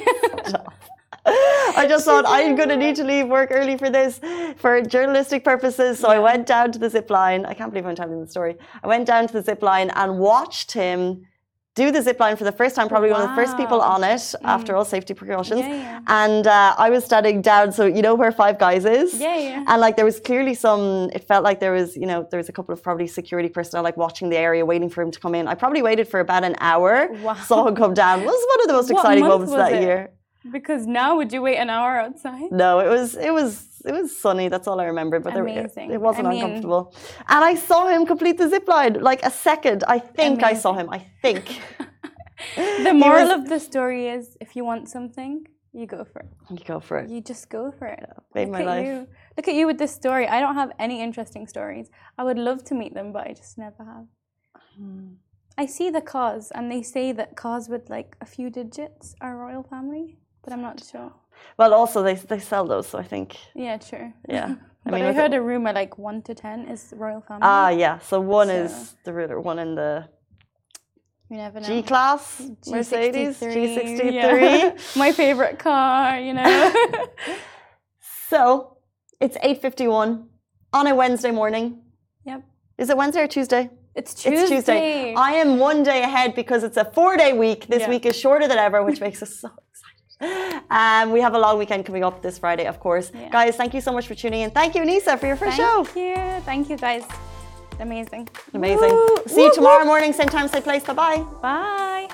I 1.26 1.86
just 1.88 2.06
thought 2.06 2.26
I'm 2.28 2.56
going 2.56 2.70
to 2.70 2.78
need 2.78 2.96
to 2.96 3.04
leave 3.04 3.28
work 3.28 3.50
early 3.52 3.78
for 3.78 3.90
this, 3.90 4.20
for 4.58 4.82
journalistic 4.82 5.44
purposes. 5.44 6.00
So 6.00 6.10
yeah. 6.10 6.16
I 6.16 6.20
went 6.20 6.48
down 6.48 6.72
to 6.72 6.80
the 6.80 6.90
zip 6.90 7.10
line. 7.10 7.46
I 7.46 7.54
can't 7.54 7.72
believe 7.72 7.86
I'm 7.86 7.96
telling 7.96 8.20
the 8.20 8.30
story. 8.30 8.56
I 8.84 8.88
went 8.88 9.06
down 9.06 9.28
to 9.28 9.34
the 9.34 9.44
zip 9.44 9.62
line 9.62 9.92
and 9.92 10.20
watched 10.20 10.72
him 10.72 11.28
do 11.82 11.86
the 11.96 12.02
zip 12.08 12.20
line 12.24 12.36
for 12.42 12.48
the 12.52 12.58
first 12.62 12.74
time, 12.76 12.88
probably 12.94 13.12
wow. 13.12 13.20
one 13.20 13.24
of 13.26 13.30
the 13.32 13.38
first 13.42 13.54
people 13.62 13.80
on 13.94 14.02
it 14.04 14.24
mm. 14.34 14.36
after 14.56 14.72
all 14.76 14.86
safety 14.96 15.14
precautions. 15.22 15.62
Yeah, 15.62 15.86
yeah. 15.88 16.22
And 16.24 16.44
uh, 16.46 16.86
I 16.86 16.88
was 16.96 17.02
standing 17.10 17.38
down, 17.52 17.66
so 17.78 17.84
you 17.98 18.02
know 18.06 18.16
where 18.22 18.34
Five 18.44 18.56
Guys 18.66 18.84
is? 18.86 19.10
Yeah, 19.20 19.38
yeah. 19.48 19.70
And 19.70 19.78
like 19.86 19.96
there 20.00 20.10
was 20.12 20.20
clearly 20.30 20.56
some, 20.66 20.84
it 21.18 21.24
felt 21.32 21.44
like 21.50 21.58
there 21.66 21.76
was, 21.80 21.90
you 22.02 22.08
know, 22.12 22.20
there 22.30 22.42
was 22.44 22.50
a 22.54 22.56
couple 22.58 22.74
of 22.74 22.80
probably 22.88 23.08
security 23.08 23.50
personnel 23.58 23.84
like 23.90 23.98
watching 24.06 24.28
the 24.34 24.38
area, 24.48 24.62
waiting 24.74 24.90
for 24.90 25.02
him 25.04 25.12
to 25.12 25.20
come 25.20 25.34
in. 25.40 25.48
I 25.48 25.56
probably 25.56 25.82
waited 25.90 26.08
for 26.08 26.20
about 26.20 26.44
an 26.44 26.56
hour, 26.60 27.10
wow. 27.26 27.34
saw 27.50 27.68
him 27.68 27.76
come 27.76 27.94
down. 27.94 28.16
It 28.22 28.26
was 28.26 28.46
one 28.54 28.62
of 28.64 28.68
the 28.72 28.78
most 28.80 28.90
exciting 28.92 29.26
moments 29.34 29.54
that 29.54 29.74
it? 29.74 29.82
year. 29.82 30.10
Because 30.52 30.86
now 30.86 31.18
would 31.18 31.32
you 31.32 31.42
wait 31.42 31.58
an 31.58 31.70
hour 31.70 32.00
outside? 32.00 32.52
No, 32.52 32.80
it 32.80 32.90
was 32.90 33.16
it 33.16 33.34
was 33.34 33.66
it 33.86 33.94
was 33.94 34.16
sunny. 34.16 34.50
That's 34.50 34.68
all 34.68 34.80
I 34.80 34.86
remember. 34.86 35.20
But. 35.20 35.34
There, 35.34 35.48
it, 35.48 36.02
wasn't 36.02 36.28
I 36.28 36.30
mean, 36.30 36.44
uncomfortable. 36.44 36.94
And 37.28 37.44
I 37.44 37.56
saw 37.56 37.88
him 37.88 38.06
complete 38.06 38.38
the 38.38 38.50
zip 38.50 38.68
line 38.68 38.94
like 39.02 39.24
a 39.24 39.32
second. 39.32 39.84
I 39.88 40.00
think 40.00 40.40
Amazing. 40.40 40.58
I 40.58 40.60
saw 40.60 40.74
him. 40.74 40.90
I 40.90 41.00
think. 41.22 41.62
the 42.56 42.94
moral 42.94 43.28
was, 43.28 43.40
of 43.40 43.50
the 43.50 43.60
story 43.60 44.08
is 44.08 44.38
if 44.42 44.56
you 44.56 44.66
want 44.66 44.90
something, 44.90 45.46
you 45.74 45.86
go 45.86 46.04
for 46.04 46.20
it. 46.22 46.30
You 46.50 46.66
go 46.66 46.80
for 46.80 47.00
it. 47.00 47.10
You 47.10 47.22
just 47.22 47.50
go 47.50 47.72
for 47.72 47.88
it. 47.88 48.00
Yeah, 48.02 48.14
made 48.34 48.50
Look 48.50 48.60
my 48.60 48.64
life. 48.64 48.86
You. 48.86 49.08
Look 49.38 49.48
at 49.48 49.56
you 49.56 49.68
with 49.68 49.78
this 49.78 49.94
story. 49.94 50.28
I 50.28 50.40
don't 50.40 50.56
have 50.56 50.72
any 50.80 51.02
interesting 51.02 51.48
stories. 51.48 51.90
I 52.18 52.24
would 52.24 52.40
love 52.40 52.64
to 52.66 52.76
meet 52.76 52.94
them, 52.94 53.12
but 53.12 53.28
I 53.28 53.34
just 53.34 53.58
never 53.58 53.84
have. 53.86 54.06
Hmm. 54.76 55.08
I 55.58 55.66
see 55.66 55.90
the 55.90 56.02
cause, 56.02 56.52
and 56.56 56.72
they 56.72 56.82
say 56.82 57.12
that 57.12 57.36
cars 57.36 57.68
with 57.68 57.90
like 57.90 58.16
a 58.22 58.26
few 58.26 58.50
digits 58.50 59.14
are 59.20 59.36
royal 59.36 59.64
family, 59.64 60.18
but 60.44 60.54
I'm 60.54 60.62
not 60.62 60.84
sure. 60.84 61.12
Well, 61.58 61.74
also 61.74 62.04
they 62.04 62.16
they 62.16 62.40
sell 62.40 62.66
those, 62.66 62.88
so 62.88 63.00
I 63.00 63.04
think. 63.04 63.38
Yeah, 63.56 63.78
true. 63.78 64.14
Yeah. 64.28 64.56
I 64.86 64.92
but 64.92 65.02
mean, 65.02 65.06
I 65.06 65.14
heard 65.14 65.34
a 65.34 65.42
rumor 65.42 65.74
like 65.74 65.98
one 65.98 66.22
to 66.24 66.34
ten 66.34 66.68
is 66.68 66.94
royal 66.96 67.22
family. 67.22 67.42
Ah, 67.44 67.70
yeah. 67.70 68.00
So 68.00 68.20
one 68.22 68.48
so. 68.48 68.54
is 68.54 68.96
the 69.04 69.14
ruler, 69.14 69.40
one 69.40 69.60
in 69.60 69.76
the 69.76 70.08
you 71.30 71.38
never 71.38 71.60
know. 71.60 71.68
G 71.68 71.84
class, 71.84 72.42
Mercedes, 72.68 73.40
G63. 73.40 74.14
Yeah. 74.14 74.78
My 74.96 75.12
favorite 75.12 75.60
car, 75.60 76.20
you 76.20 76.34
know. 76.34 76.74
so 78.30 78.78
it's 79.22 79.38
8.51 79.38 80.26
on 80.74 80.88
a 80.88 80.96
Wednesday 80.96 81.30
morning. 81.30 81.82
Yep. 82.26 82.44
Is 82.80 82.90
it 82.90 82.98
Wednesday 82.98 83.22
or 83.22 83.28
Tuesday? 83.28 83.70
It's 83.94 84.16
Tuesday. 84.16 84.40
It's 84.40 84.50
Tuesday. 84.50 85.14
I 85.14 85.34
am 85.34 85.60
one 85.60 85.84
day 85.84 86.02
ahead 86.02 86.34
because 86.34 86.64
it's 86.64 86.78
a 86.78 86.86
four 86.86 87.16
day 87.16 87.34
week. 87.34 87.68
This 87.68 87.82
yeah. 87.82 87.90
week 87.90 88.08
is 88.08 88.18
shorter 88.18 88.48
than 88.48 88.58
ever, 88.58 88.84
which 88.84 89.00
makes 89.00 89.22
us 89.22 89.40
so. 89.40 89.52
Um, 90.22 91.12
we 91.12 91.22
have 91.22 91.34
a 91.34 91.40
long 91.40 91.58
weekend 91.58 91.86
coming 91.86 92.04
up 92.04 92.22
this 92.22 92.38
Friday, 92.38 92.66
of 92.66 92.80
course. 92.80 93.12
Yeah. 93.14 93.30
Guys, 93.30 93.56
thank 93.56 93.74
you 93.74 93.82
so 93.82 93.92
much 93.92 94.06
for 94.08 94.16
tuning 94.16 94.42
in. 94.42 94.52
Thank 94.52 94.76
you, 94.76 94.86
Nisa, 94.86 95.18
for 95.18 95.28
your 95.28 95.36
first 95.36 95.58
thank 95.58 95.70
show. 95.70 95.84
Thank 95.84 95.98
you. 95.98 96.42
Thank 96.46 96.70
you, 96.70 96.78
guys. 96.78 97.04
Amazing. 97.80 98.28
Amazing. 98.54 98.92
Woo, 98.92 99.18
See 99.26 99.44
you 99.44 99.54
tomorrow 99.54 99.86
morning, 99.86 100.12
same 100.12 100.28
time, 100.28 100.48
same 100.50 100.62
place. 100.62 100.84
Bye-bye. 100.84 101.24
Bye. 101.42 102.10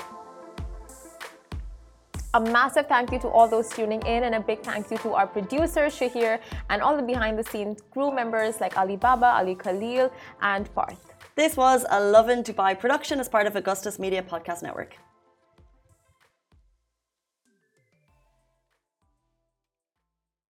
A 2.35 2.39
massive 2.39 2.87
thank 2.87 3.11
you 3.11 3.19
to 3.19 3.29
all 3.29 3.47
those 3.47 3.69
tuning 3.69 4.01
in 4.05 4.23
and 4.25 4.35
a 4.35 4.41
big 4.41 4.61
thank 4.61 4.91
you 4.91 4.97
to 4.97 5.13
our 5.13 5.25
producer 5.25 5.85
Shahir 5.85 6.39
and 6.69 6.81
all 6.81 6.97
the 6.97 7.01
behind 7.01 7.39
the 7.39 7.43
scenes 7.43 7.81
crew 7.91 8.13
members 8.13 8.59
like 8.59 8.77
Ali 8.77 8.97
Baba, 8.97 9.27
Ali 9.37 9.55
Khalil 9.55 10.11
and 10.41 10.73
Parth. 10.75 11.13
This 11.35 11.55
was 11.55 11.85
a 11.89 11.99
Lovin 11.99 12.43
Dubai 12.43 12.77
production 12.77 13.21
as 13.21 13.29
part 13.29 13.47
of 13.47 13.55
Augustus 13.55 13.99
Media 13.99 14.21
Podcast 14.21 14.63
Network. 14.63 14.97